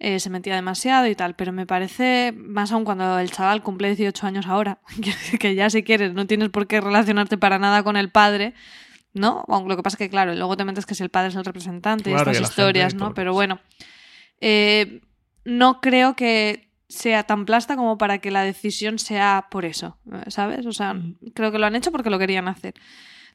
eh, 0.00 0.18
se 0.18 0.30
metía 0.30 0.56
demasiado 0.56 1.06
y 1.06 1.14
tal. 1.14 1.36
Pero 1.36 1.52
me 1.52 1.64
parece, 1.64 2.34
más 2.36 2.72
aún 2.72 2.84
cuando 2.84 3.18
el 3.20 3.30
chaval 3.30 3.62
cumple 3.62 3.88
18 3.88 4.26
años 4.26 4.46
ahora, 4.46 4.78
que, 5.38 5.54
ya 5.54 5.70
si 5.70 5.84
quieres 5.84 6.12
no 6.12 6.26
tienes 6.26 6.48
por 6.48 6.66
qué 6.66 6.80
relacionarte 6.80 7.38
para 7.38 7.60
nada 7.60 7.84
con 7.84 7.96
el 7.96 8.10
padre, 8.10 8.54
¿no? 9.14 9.44
Aunque 9.46 9.68
lo 9.68 9.76
que 9.76 9.82
pasa 9.84 9.94
es 9.94 9.98
que, 9.98 10.10
claro, 10.10 10.34
luego 10.34 10.56
te 10.56 10.64
metes 10.64 10.86
que 10.86 10.96
si 10.96 11.04
el 11.04 11.10
padre 11.10 11.28
es 11.28 11.36
el 11.36 11.44
representante 11.44 12.10
y 12.10 12.14
estas 12.14 12.40
historias, 12.40 12.94
¿no? 12.94 13.14
Pero 13.14 13.32
bueno. 13.32 13.60
Eh, 14.40 15.02
no 15.44 15.80
creo 15.80 16.14
que 16.14 16.70
sea 16.88 17.22
tan 17.22 17.46
plasta 17.46 17.76
como 17.76 17.98
para 17.98 18.18
que 18.18 18.30
la 18.30 18.42
decisión 18.42 18.98
sea 18.98 19.46
por 19.50 19.64
eso, 19.64 19.96
¿sabes? 20.26 20.66
O 20.66 20.72
sea, 20.72 20.96
creo 21.34 21.52
que 21.52 21.58
lo 21.58 21.66
han 21.66 21.76
hecho 21.76 21.92
porque 21.92 22.10
lo 22.10 22.18
querían 22.18 22.48
hacer. 22.48 22.74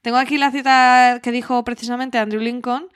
Tengo 0.01 0.17
aquí 0.17 0.37
la 0.37 0.51
cita 0.51 1.19
que 1.23 1.31
dijo 1.31 1.63
precisamente 1.63 2.17
Andrew 2.17 2.41
Lincoln 2.41 2.89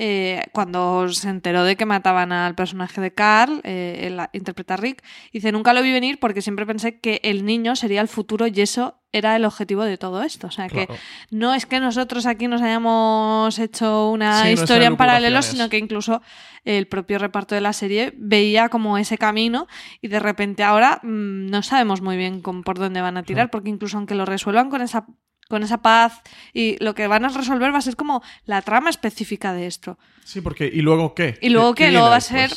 eh, 0.00 0.44
cuando 0.52 1.08
se 1.08 1.28
enteró 1.28 1.64
de 1.64 1.76
que 1.76 1.84
mataban 1.84 2.30
al 2.30 2.54
personaje 2.54 3.00
de 3.00 3.12
Carl, 3.12 3.60
eh, 3.64 4.04
él 4.06 4.20
interpreta 4.32 4.74
a 4.74 4.76
Rick, 4.76 5.02
dice, 5.32 5.50
nunca 5.50 5.72
lo 5.72 5.82
vi 5.82 5.90
venir 5.90 6.20
porque 6.20 6.40
siempre 6.40 6.66
pensé 6.66 7.00
que 7.00 7.20
el 7.24 7.44
niño 7.44 7.74
sería 7.74 8.00
el 8.00 8.06
futuro 8.06 8.46
y 8.46 8.60
eso 8.60 9.00
era 9.10 9.34
el 9.34 9.44
objetivo 9.44 9.82
de 9.82 9.98
todo 9.98 10.22
esto. 10.22 10.46
O 10.46 10.50
sea, 10.52 10.68
que 10.68 10.86
no 11.32 11.52
es 11.52 11.66
que 11.66 11.80
nosotros 11.80 12.26
aquí 12.26 12.46
nos 12.46 12.62
hayamos 12.62 13.58
hecho 13.58 14.10
una 14.10 14.48
historia 14.52 14.86
en 14.86 14.96
paralelo, 14.96 15.42
sino 15.42 15.68
que 15.68 15.78
incluso 15.78 16.22
el 16.64 16.86
propio 16.86 17.18
reparto 17.18 17.56
de 17.56 17.60
la 17.60 17.72
serie 17.72 18.12
veía 18.16 18.68
como 18.68 18.98
ese 18.98 19.18
camino 19.18 19.66
y 20.00 20.08
de 20.08 20.20
repente 20.20 20.62
ahora 20.62 21.00
mm, 21.02 21.46
no 21.46 21.62
sabemos 21.62 22.02
muy 22.02 22.16
bien 22.16 22.40
por 22.40 22.78
dónde 22.78 23.00
van 23.00 23.16
a 23.16 23.24
tirar, 23.24 23.50
porque 23.50 23.70
incluso 23.70 23.96
aunque 23.96 24.14
lo 24.14 24.26
resuelvan 24.26 24.70
con 24.70 24.80
esa 24.80 25.06
con 25.48 25.62
esa 25.62 25.78
paz 25.78 26.20
y 26.52 26.76
lo 26.82 26.94
que 26.94 27.06
van 27.06 27.24
a 27.24 27.28
resolver 27.28 27.72
va 27.72 27.78
a 27.78 27.82
ser 27.82 27.96
como 27.96 28.22
la 28.44 28.62
trama 28.62 28.90
específica 28.90 29.52
de 29.52 29.66
esto. 29.66 29.98
Sí, 30.24 30.40
porque 30.40 30.70
¿y 30.72 30.82
luego 30.82 31.14
qué? 31.14 31.38
Y 31.40 31.48
luego 31.48 31.74
qué, 31.74 31.90
luego 31.90 32.10
va 32.10 32.16
a 32.16 32.20
ser 32.20 32.50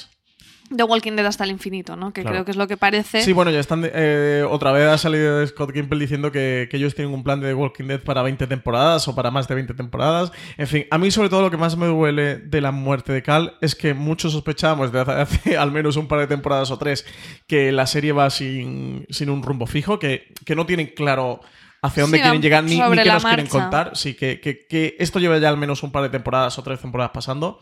The 0.75 0.83
Walking 0.83 1.13
Dead 1.13 1.25
hasta 1.25 1.43
el 1.43 1.51
infinito, 1.51 1.95
¿no? 1.95 2.13
Que 2.13 2.23
creo 2.23 2.45
que 2.45 2.51
es 2.51 2.57
lo 2.57 2.67
que 2.67 2.77
parece. 2.77 3.21
Sí, 3.21 3.33
bueno, 3.33 3.51
ya 3.51 3.59
están. 3.59 3.83
Eh, 3.93 4.45
otra 4.49 4.71
vez 4.71 4.87
ha 4.87 4.97
salido 4.97 5.45
Scott 5.45 5.73
Gimple 5.73 5.99
diciendo 5.99 6.31
que, 6.31 6.69
ellos 6.71 6.95
tienen 6.95 7.13
un 7.13 7.23
plan 7.23 7.41
de 7.41 7.47
The 7.47 7.53
Walking 7.53 7.85
Dead 7.85 7.99
para 8.01 8.21
20 8.21 8.47
temporadas 8.47 9.07
o 9.07 9.15
para 9.15 9.31
más 9.31 9.47
de 9.47 9.55
20 9.55 9.73
temporadas. 9.73 10.31
En 10.57 10.67
fin, 10.67 10.85
a 10.89 10.97
mí, 10.97 11.11
sobre 11.11 11.29
todo, 11.29 11.41
lo 11.41 11.51
que 11.51 11.57
más 11.57 11.75
me 11.75 11.87
duele 11.87 12.37
de 12.37 12.61
la 12.61 12.71
muerte 12.71 13.11
de 13.11 13.21
Cal 13.21 13.57
es 13.59 13.75
que 13.75 13.93
muchos 13.93 14.31
sospechábamos 14.31 14.91
desde 14.91 15.11
hace, 15.11 15.57
al 15.57 15.71
menos 15.71 15.97
un 15.97 16.07
par 16.07 16.19
de 16.19 16.27
temporadas 16.27 16.71
o 16.71 16.77
tres 16.77 17.05
que 17.47 17.71
la 17.71 17.85
serie 17.85 18.13
va 18.13 18.29
sin, 18.29 19.05
sin 19.09 19.29
un 19.29 19.43
rumbo 19.43 19.67
fijo, 19.67 19.99
que, 19.99 20.33
que 20.45 20.55
no 20.55 20.65
tienen 20.65 20.87
claro 20.95 21.41
hacia 21.81 22.03
dónde 22.03 22.21
quieren 22.21 22.41
llegar 22.41 22.63
ni, 22.63 22.77
qué 22.77 23.05
nos 23.05 23.25
quieren 23.25 23.47
contar. 23.47 23.91
Sí, 23.95 24.13
que, 24.13 24.39
que, 24.39 24.95
esto 24.99 25.19
lleva 25.19 25.37
ya 25.39 25.49
al 25.49 25.57
menos 25.57 25.83
un 25.83 25.91
par 25.91 26.03
de 26.03 26.09
temporadas 26.09 26.57
o 26.57 26.63
tres 26.63 26.79
temporadas 26.79 27.11
pasando. 27.13 27.59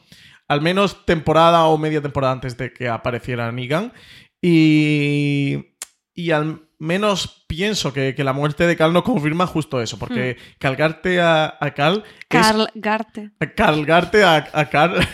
Al 0.47 0.62
menos 0.62 1.05
temporada 1.05 1.65
o 1.65 1.77
media 1.77 2.01
temporada 2.01 2.34
antes 2.34 2.58
de 2.58 2.73
que 2.73 2.89
apareciera 2.89 3.51
Negan. 3.51 3.93
Y, 4.41 5.75
y 6.13 6.32
al 6.32 6.67
menos 6.79 7.45
pienso 7.47 7.93
que, 7.93 8.15
la 8.17 8.34
muerte 8.34 8.65
de 8.65 8.75
Cal 8.75 8.93
no 8.93 9.03
confirma 9.03 9.47
justo 9.47 9.82
eso, 9.82 9.99
porque 9.99 10.38
hmm. 10.38 10.55
calgarte 10.60 11.21
a, 11.21 11.58
a 11.60 11.73
Cal. 11.73 12.03
Cargarte. 12.27 13.32
Cargarte 13.55 14.23
a, 14.23 14.47
a 14.51 14.65
Cal 14.69 14.95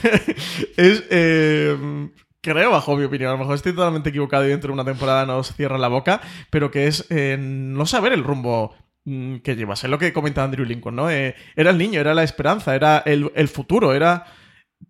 es. 0.78 1.04
Eh, 1.10 2.10
creo, 2.42 2.72
bajo 2.72 2.96
mi 2.96 3.04
opinión, 3.04 3.30
a 3.30 3.34
lo 3.34 3.40
mejor 3.40 3.56
estoy 3.56 3.74
totalmente 3.74 4.10
equivocado 4.10 4.46
y 4.46 4.50
dentro 4.50 4.70
de 4.70 4.74
una 4.74 4.86
temporada 4.86 5.26
nos 5.26 5.54
cierra 5.54 5.80
la 5.80 5.88
boca, 5.88 6.22
pero 6.52 6.70
que 6.70 6.88
es 6.88 7.08
eh, 7.10 7.38
no 7.40 7.88
saber 7.88 8.14
el 8.14 8.24
rumbo 8.24 8.76
Mm, 8.76 8.85
que 9.06 9.56
llevas. 9.56 9.84
Es 9.84 9.90
lo 9.90 10.00
que 10.00 10.14
comenta 10.14 10.44
Andrew 10.44 10.66
Lincoln, 10.66 10.96
¿no? 10.96 11.10
Eh, 11.10 11.36
era 11.56 11.70
el 11.70 11.78
niño, 11.78 12.00
era 12.00 12.14
la 12.14 12.24
esperanza, 12.24 12.76
era 12.76 13.04
el, 13.06 13.32
el 13.36 13.48
futuro, 13.48 13.94
era 13.94 14.26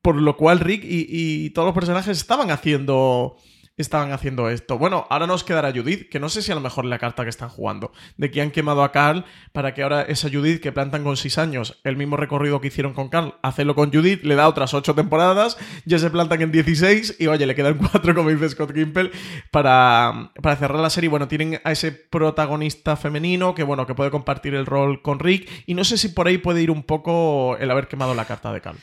por 0.02 0.16
lo 0.16 0.38
cual 0.38 0.60
Rick 0.60 0.84
y, 0.84 1.06
y, 1.10 1.50
todos 1.52 1.68
los 1.68 1.76
personajes 1.76 2.18
estaban 2.18 2.50
haciendo 2.52 3.38
estaban 3.78 4.12
haciendo 4.12 4.50
esto. 4.50 4.78
Bueno, 4.78 5.06
ahora 5.10 5.28
nos 5.28 5.44
quedará 5.44 5.72
Judith, 5.72 6.10
que 6.10 6.20
no 6.20 6.30
sé 6.30 6.42
si 6.42 6.52
a 6.52 6.56
lo 6.56 6.62
mejor 6.62 6.86
la 6.86 7.00
carta 7.00 7.24
que 7.24 7.30
están 7.30 7.50
jugando, 7.50 7.92
de 8.18 8.32
que 8.32 8.42
han 8.42 8.52
quemado 8.52 8.84
a 8.84 8.92
Carl 8.92 9.26
para 9.52 9.74
que 9.74 9.84
ahora 9.84 10.04
esa 10.04 10.30
Judith 10.30 10.62
que 10.62 10.72
plantan 10.72 11.04
con 11.04 11.18
6 11.18 11.38
años, 11.38 11.80
el 11.84 11.98
mismo 11.98 12.18
recorrido 12.18 12.62
que 12.62 12.68
hicieron 12.68 12.94
con 12.94 13.10
Carl, 13.10 13.36
hacerlo 13.42 13.76
con 13.76 13.92
Judith, 13.92 14.24
le 14.24 14.36
da 14.36 14.48
otras 14.48 14.74
8 14.74 14.96
temporadas, 14.96 15.58
ya 15.86 16.00
se 16.00 16.10
plantan 16.10 16.42
en 16.42 16.52
16 16.52 17.18
y 17.20 17.28
oye, 17.28 17.46
le 17.46 17.56
quedan 17.56 17.78
4, 17.92 18.16
como 18.16 18.30
dice 18.30 18.50
Scott 18.50 18.74
Gimple, 18.74 19.12
para, 19.52 20.32
para 20.42 20.56
cerrar 20.56 20.80
la 20.80 20.90
serie. 20.90 21.10
Bueno, 21.10 21.28
tienen 21.28 21.60
a 21.64 21.72
ese 21.72 21.92
protagonista 21.92 22.96
femenino 22.96 23.56
que, 23.56 23.64
bueno, 23.64 23.86
que 23.86 23.96
puede 23.96 24.12
compartir 24.12 24.56
el 24.56 24.66
rol 24.66 25.02
con 25.02 25.20
Rick 25.20 25.50
y 25.66 25.74
no 25.74 25.84
sé 25.84 25.98
si 25.98 26.10
por 26.10 26.28
ahí 26.28 26.38
puede 26.38 26.62
ir 26.62 26.72
un 26.72 26.84
poco 26.84 27.58
el 27.58 27.70
haber 27.72 27.88
quemado 27.88 28.16
la 28.16 28.26
carta 28.26 28.54
de 28.54 28.62
Carl. 28.62 28.78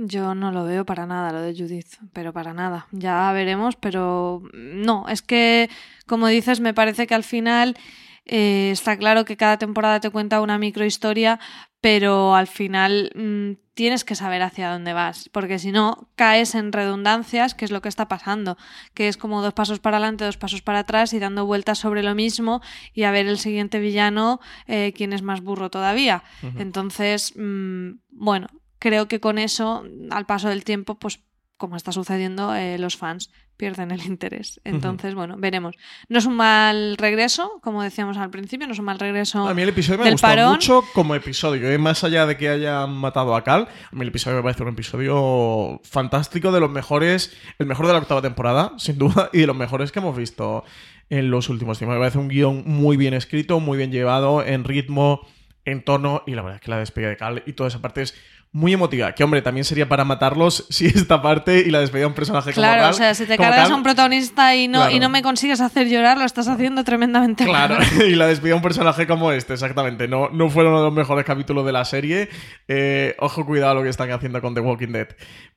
Yo 0.00 0.36
no 0.36 0.52
lo 0.52 0.62
veo 0.62 0.86
para 0.86 1.06
nada, 1.06 1.32
lo 1.32 1.40
de 1.40 1.52
Judith, 1.52 1.96
pero 2.12 2.32
para 2.32 2.54
nada. 2.54 2.86
Ya 2.92 3.32
veremos, 3.32 3.74
pero 3.74 4.42
no, 4.52 5.08
es 5.08 5.22
que, 5.22 5.68
como 6.06 6.28
dices, 6.28 6.60
me 6.60 6.72
parece 6.72 7.08
que 7.08 7.16
al 7.16 7.24
final 7.24 7.76
eh, 8.24 8.70
está 8.70 8.96
claro 8.96 9.24
que 9.24 9.36
cada 9.36 9.58
temporada 9.58 9.98
te 9.98 10.10
cuenta 10.10 10.40
una 10.40 10.56
microhistoria, 10.56 11.40
pero 11.80 12.36
al 12.36 12.46
final 12.46 13.10
mm, 13.16 13.74
tienes 13.74 14.04
que 14.04 14.14
saber 14.14 14.42
hacia 14.42 14.70
dónde 14.70 14.92
vas, 14.92 15.28
porque 15.32 15.58
si 15.58 15.72
no, 15.72 16.08
caes 16.14 16.54
en 16.54 16.70
redundancias, 16.70 17.56
que 17.56 17.64
es 17.64 17.72
lo 17.72 17.82
que 17.82 17.88
está 17.88 18.06
pasando, 18.06 18.56
que 18.94 19.08
es 19.08 19.16
como 19.16 19.42
dos 19.42 19.54
pasos 19.54 19.80
para 19.80 19.96
adelante, 19.96 20.24
dos 20.24 20.36
pasos 20.36 20.62
para 20.62 20.80
atrás 20.80 21.12
y 21.12 21.18
dando 21.18 21.44
vueltas 21.44 21.78
sobre 21.78 22.04
lo 22.04 22.14
mismo 22.14 22.60
y 22.94 23.02
a 23.02 23.10
ver 23.10 23.26
el 23.26 23.38
siguiente 23.38 23.80
villano 23.80 24.38
eh, 24.68 24.92
quién 24.96 25.12
es 25.12 25.22
más 25.22 25.40
burro 25.40 25.70
todavía. 25.70 26.22
Entonces, 26.56 27.34
mm, 27.36 27.94
bueno, 28.10 28.46
creo 28.78 29.08
que 29.08 29.20
con 29.20 29.38
eso, 29.38 29.84
al 30.10 30.26
paso 30.26 30.48
del 30.48 30.64
tiempo, 30.64 30.98
pues 30.98 31.20
como 31.56 31.76
está 31.76 31.92
sucediendo, 31.92 32.54
eh, 32.54 32.78
los 32.78 32.96
fans 32.96 33.30
pierden 33.58 33.90
el 33.90 34.06
interés. 34.06 34.60
Entonces, 34.64 35.14
bueno, 35.14 35.34
veremos. 35.36 35.74
No 36.08 36.18
es 36.20 36.26
un 36.26 36.36
mal 36.36 36.96
regreso, 36.96 37.58
como 37.60 37.82
decíamos 37.82 38.16
al 38.16 38.30
principio, 38.30 38.66
no 38.68 38.72
es 38.72 38.78
un 38.78 38.84
mal 38.84 39.00
regreso. 39.00 39.46
A 39.46 39.52
mí 39.52 39.62
el 39.62 39.70
episodio 39.70 40.02
me 40.02 40.12
gusta 40.12 40.48
mucho 40.48 40.84
como 40.94 41.16
episodio. 41.16 41.74
Y 41.74 41.76
más 41.76 42.04
allá 42.04 42.24
de 42.24 42.36
que 42.36 42.48
hayan 42.48 42.94
matado 42.94 43.34
a 43.34 43.42
Cal, 43.42 43.62
a 43.62 43.94
mí 43.94 44.02
el 44.02 44.08
episodio 44.08 44.36
me 44.36 44.44
parece 44.44 44.62
un 44.62 44.68
episodio 44.70 45.80
fantástico, 45.82 46.52
de 46.52 46.60
los 46.60 46.70
mejores, 46.70 47.36
el 47.58 47.66
mejor 47.66 47.88
de 47.88 47.92
la 47.92 47.98
octava 47.98 48.22
temporada, 48.22 48.72
sin 48.78 48.96
duda, 48.96 49.28
y 49.32 49.40
de 49.40 49.48
los 49.48 49.56
mejores 49.56 49.90
que 49.90 49.98
hemos 49.98 50.16
visto 50.16 50.64
en 51.10 51.30
los 51.30 51.48
últimos 51.48 51.78
tiempos. 51.78 51.96
Me 51.96 52.00
parece 52.00 52.18
un 52.18 52.28
guion 52.28 52.62
muy 52.64 52.96
bien 52.96 53.12
escrito, 53.12 53.58
muy 53.58 53.76
bien 53.76 53.90
llevado, 53.90 54.44
en 54.44 54.62
ritmo, 54.62 55.26
en 55.64 55.82
tono, 55.82 56.22
y 56.26 56.36
la 56.36 56.42
verdad 56.42 56.56
es 56.56 56.60
que 56.62 56.70
la 56.70 56.78
despedida 56.78 57.08
de 57.08 57.16
Cal 57.16 57.42
y 57.44 57.54
toda 57.54 57.68
esa 57.68 57.80
parte 57.80 58.02
es 58.02 58.14
muy 58.52 58.72
emotiva. 58.72 59.12
Que 59.12 59.24
hombre, 59.24 59.42
también 59.42 59.64
sería 59.64 59.88
para 59.88 60.04
matarlos 60.04 60.66
si 60.70 60.86
esta 60.86 61.20
parte 61.22 61.60
y 61.66 61.70
la 61.70 61.80
despedida 61.80 62.02
de 62.02 62.06
un 62.06 62.14
personaje 62.14 62.52
como 62.52 62.66
Claro, 62.66 62.88
o 62.88 62.92
sea, 62.92 63.14
si 63.14 63.26
te 63.26 63.36
cargas 63.36 63.70
a 63.70 63.74
un 63.74 63.82
protagonista 63.82 64.54
y 64.56 64.68
no, 64.68 64.78
Claro. 64.80 64.94
y 64.94 65.00
no 65.00 65.08
me 65.08 65.22
consigues 65.22 65.60
hacer 65.60 65.88
llorar, 65.88 66.18
lo 66.18 66.24
estás 66.24 66.48
haciendo 66.48 66.84
tremendamente 66.84 67.44
Claro, 67.44 67.76
mal. 67.76 67.86
y 68.08 68.14
la 68.14 68.26
despedida 68.26 68.54
de 68.54 68.56
un 68.56 68.62
personaje 68.62 69.06
como 69.06 69.32
este, 69.32 69.52
exactamente. 69.54 70.08
No, 70.08 70.28
no 70.30 70.48
fueron 70.50 70.72
uno 70.72 70.80
de 70.82 70.86
los 70.88 70.94
mejores 70.94 71.24
capítulos 71.24 71.64
de 71.66 71.72
la 71.72 71.84
serie. 71.84 72.28
Eh, 72.68 73.14
ojo, 73.18 73.44
cuidado 73.44 73.74
lo 73.76 73.82
que 73.82 73.88
están 73.88 74.10
haciendo 74.10 74.40
con 74.40 74.54
The 74.54 74.60
Walking 74.60 74.88
Dead. 74.92 75.08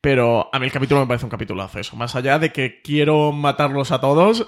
Pero 0.01 0.49
a 0.51 0.59
mí 0.59 0.65
el 0.65 0.71
capítulo 0.71 1.01
me 1.01 1.07
parece 1.07 1.25
un 1.25 1.31
capitulazo 1.31 1.79
eso. 1.79 1.95
Más 1.95 2.15
allá 2.15 2.39
de 2.39 2.51
que 2.51 2.81
quiero 2.81 3.31
matarlos 3.31 3.91
a 3.91 4.01
todos 4.01 4.45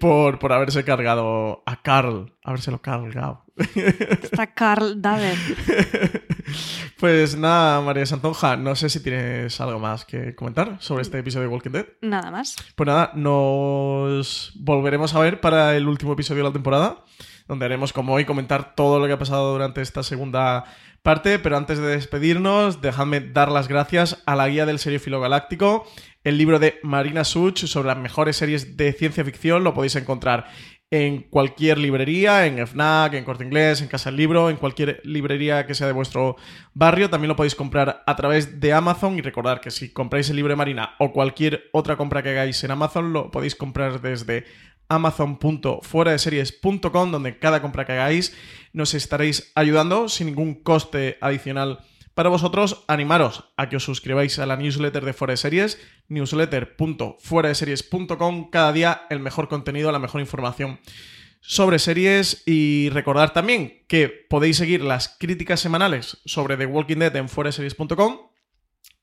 por, 0.00 0.38
por 0.38 0.52
haberse 0.52 0.84
cargado 0.84 1.62
a 1.66 1.82
Carl. 1.82 2.32
Habérselo 2.44 2.82
cargado. 2.82 3.43
Está 3.56 4.46
Carl 4.54 5.00
David. 5.00 5.38
Pues 6.98 7.36
nada, 7.36 7.80
María 7.80 8.06
Santonja, 8.06 8.56
no 8.56 8.74
sé 8.76 8.88
si 8.88 9.02
tienes 9.02 9.60
algo 9.60 9.78
más 9.78 10.04
que 10.04 10.34
comentar 10.34 10.76
sobre 10.80 11.02
este 11.02 11.18
episodio 11.18 11.48
de 11.48 11.54
Walking 11.54 11.70
Dead. 11.70 11.86
Nada 12.00 12.30
más. 12.30 12.56
Pues 12.76 12.86
nada, 12.86 13.12
nos 13.14 14.52
volveremos 14.54 15.14
a 15.14 15.20
ver 15.20 15.40
para 15.40 15.76
el 15.76 15.88
último 15.88 16.12
episodio 16.12 16.42
de 16.42 16.48
la 16.48 16.52
temporada, 16.52 17.04
donde 17.48 17.64
haremos 17.64 17.92
como 17.92 18.14
hoy 18.14 18.24
comentar 18.24 18.74
todo 18.74 19.00
lo 19.00 19.06
que 19.06 19.12
ha 19.12 19.18
pasado 19.18 19.52
durante 19.52 19.82
esta 19.82 20.02
segunda 20.02 20.64
parte, 21.02 21.38
pero 21.38 21.58
antes 21.58 21.78
de 21.78 21.88
despedirnos, 21.88 22.80
dejadme 22.80 23.20
dar 23.20 23.50
las 23.50 23.68
gracias 23.68 24.22
a 24.24 24.36
la 24.36 24.48
guía 24.48 24.64
del 24.64 24.78
seriófilo 24.78 25.20
galáctico, 25.20 25.86
el 26.22 26.38
libro 26.38 26.58
de 26.58 26.80
Marina 26.82 27.24
Such 27.24 27.66
sobre 27.66 27.88
las 27.88 27.98
mejores 27.98 28.36
series 28.36 28.78
de 28.78 28.92
ciencia 28.94 29.24
ficción, 29.24 29.62
lo 29.64 29.74
podéis 29.74 29.96
encontrar 29.96 30.46
en 30.94 31.22
cualquier 31.22 31.78
librería, 31.78 32.46
en 32.46 32.64
FNAC, 32.64 33.14
en 33.14 33.24
Corte 33.24 33.42
Inglés, 33.42 33.82
en 33.82 33.88
Casa 33.88 34.10
del 34.10 34.16
Libro, 34.16 34.48
en 34.48 34.56
cualquier 34.56 35.00
librería 35.02 35.66
que 35.66 35.74
sea 35.74 35.88
de 35.88 35.92
vuestro 35.92 36.36
barrio. 36.72 37.10
También 37.10 37.30
lo 37.30 37.34
podéis 37.34 37.56
comprar 37.56 38.04
a 38.06 38.14
través 38.14 38.60
de 38.60 38.72
Amazon 38.72 39.18
y 39.18 39.20
recordar 39.20 39.60
que 39.60 39.72
si 39.72 39.92
compráis 39.92 40.30
el 40.30 40.36
libro 40.36 40.56
Marina 40.56 40.94
o 41.00 41.12
cualquier 41.12 41.64
otra 41.72 41.96
compra 41.96 42.22
que 42.22 42.28
hagáis 42.28 42.62
en 42.62 42.70
Amazon, 42.70 43.12
lo 43.12 43.32
podéis 43.32 43.56
comprar 43.56 44.00
desde 44.00 44.44
amazon.fueradeseries.com, 44.88 47.10
donde 47.10 47.40
cada 47.40 47.60
compra 47.60 47.84
que 47.84 47.94
hagáis 47.94 48.32
nos 48.72 48.94
estaréis 48.94 49.50
ayudando 49.56 50.08
sin 50.08 50.28
ningún 50.28 50.54
coste 50.54 51.18
adicional 51.20 51.80
para 52.14 52.28
vosotros, 52.28 52.84
animaros 52.88 53.44
a 53.56 53.68
que 53.68 53.76
os 53.76 53.84
suscribáis 53.84 54.38
a 54.38 54.46
la 54.46 54.56
newsletter 54.56 55.04
de 55.04 55.12
Fuera 55.12 55.32
de 55.32 55.36
Series, 55.36 55.78
newsletter.fueradeseries.com, 56.08 58.50
cada 58.50 58.72
día 58.72 59.02
el 59.10 59.20
mejor 59.20 59.48
contenido, 59.48 59.92
la 59.92 59.98
mejor 59.98 60.20
información 60.20 60.80
sobre 61.40 61.78
series. 61.78 62.42
Y 62.46 62.90
recordar 62.90 63.32
también 63.32 63.84
que 63.88 64.08
podéis 64.08 64.56
seguir 64.56 64.82
las 64.82 65.16
críticas 65.18 65.60
semanales 65.60 66.18
sobre 66.24 66.56
The 66.56 66.66
Walking 66.66 66.98
Dead 66.98 67.14
en 67.16 67.28
fueradeseries.com 67.28 68.33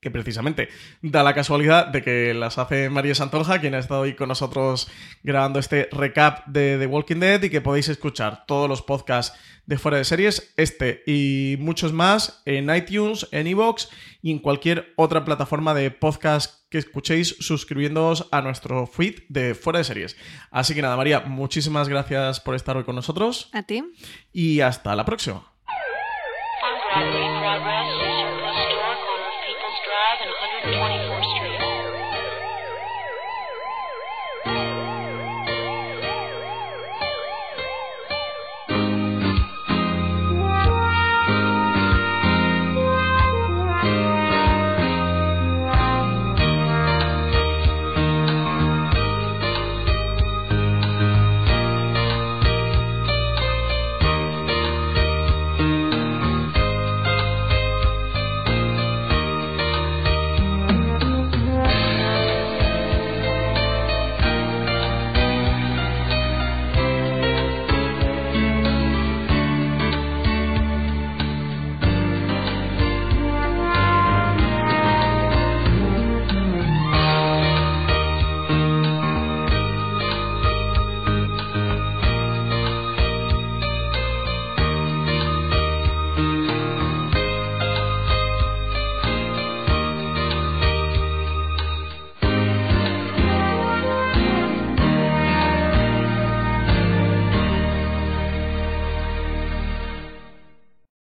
que 0.02 0.10
precisamente 0.10 0.68
da 1.00 1.22
la 1.22 1.32
casualidad 1.32 1.86
de 1.86 2.02
que 2.02 2.34
las 2.34 2.58
hace 2.58 2.90
María 2.90 3.14
Santonja, 3.14 3.60
quien 3.60 3.74
ha 3.74 3.78
estado 3.78 4.00
hoy 4.00 4.14
con 4.14 4.28
nosotros 4.28 4.90
grabando 5.22 5.60
este 5.60 5.88
recap 5.92 6.44
de 6.46 6.76
The 6.76 6.86
Walking 6.86 7.20
Dead 7.20 7.42
y 7.44 7.50
que 7.50 7.60
podéis 7.60 7.88
escuchar 7.88 8.44
todos 8.46 8.68
los 8.68 8.82
podcasts 8.82 9.38
de 9.64 9.78
fuera 9.78 9.98
de 9.98 10.04
series, 10.04 10.52
este 10.56 11.04
y 11.06 11.56
muchos 11.60 11.92
más 11.92 12.42
en 12.46 12.74
iTunes, 12.74 13.28
en 13.30 13.46
iVoox 13.46 13.88
y 14.22 14.32
en 14.32 14.40
cualquier 14.40 14.92
otra 14.96 15.24
plataforma 15.24 15.72
de 15.72 15.92
podcast 15.92 16.68
que 16.68 16.78
escuchéis 16.78 17.36
suscribiéndoos 17.38 18.28
a 18.32 18.42
nuestro 18.42 18.88
feed 18.88 19.20
de 19.28 19.54
fuera 19.54 19.78
de 19.78 19.84
series. 19.84 20.16
Así 20.50 20.74
que 20.74 20.82
nada, 20.82 20.96
María, 20.96 21.20
muchísimas 21.20 21.88
gracias 21.88 22.40
por 22.40 22.56
estar 22.56 22.76
hoy 22.76 22.82
con 22.82 22.96
nosotros 22.96 23.50
¿A 23.52 23.62
ti? 23.62 23.84
y 24.32 24.60
hasta 24.60 24.96
la 24.96 25.04
próxima. 25.04 25.52
Progress. 26.92 28.01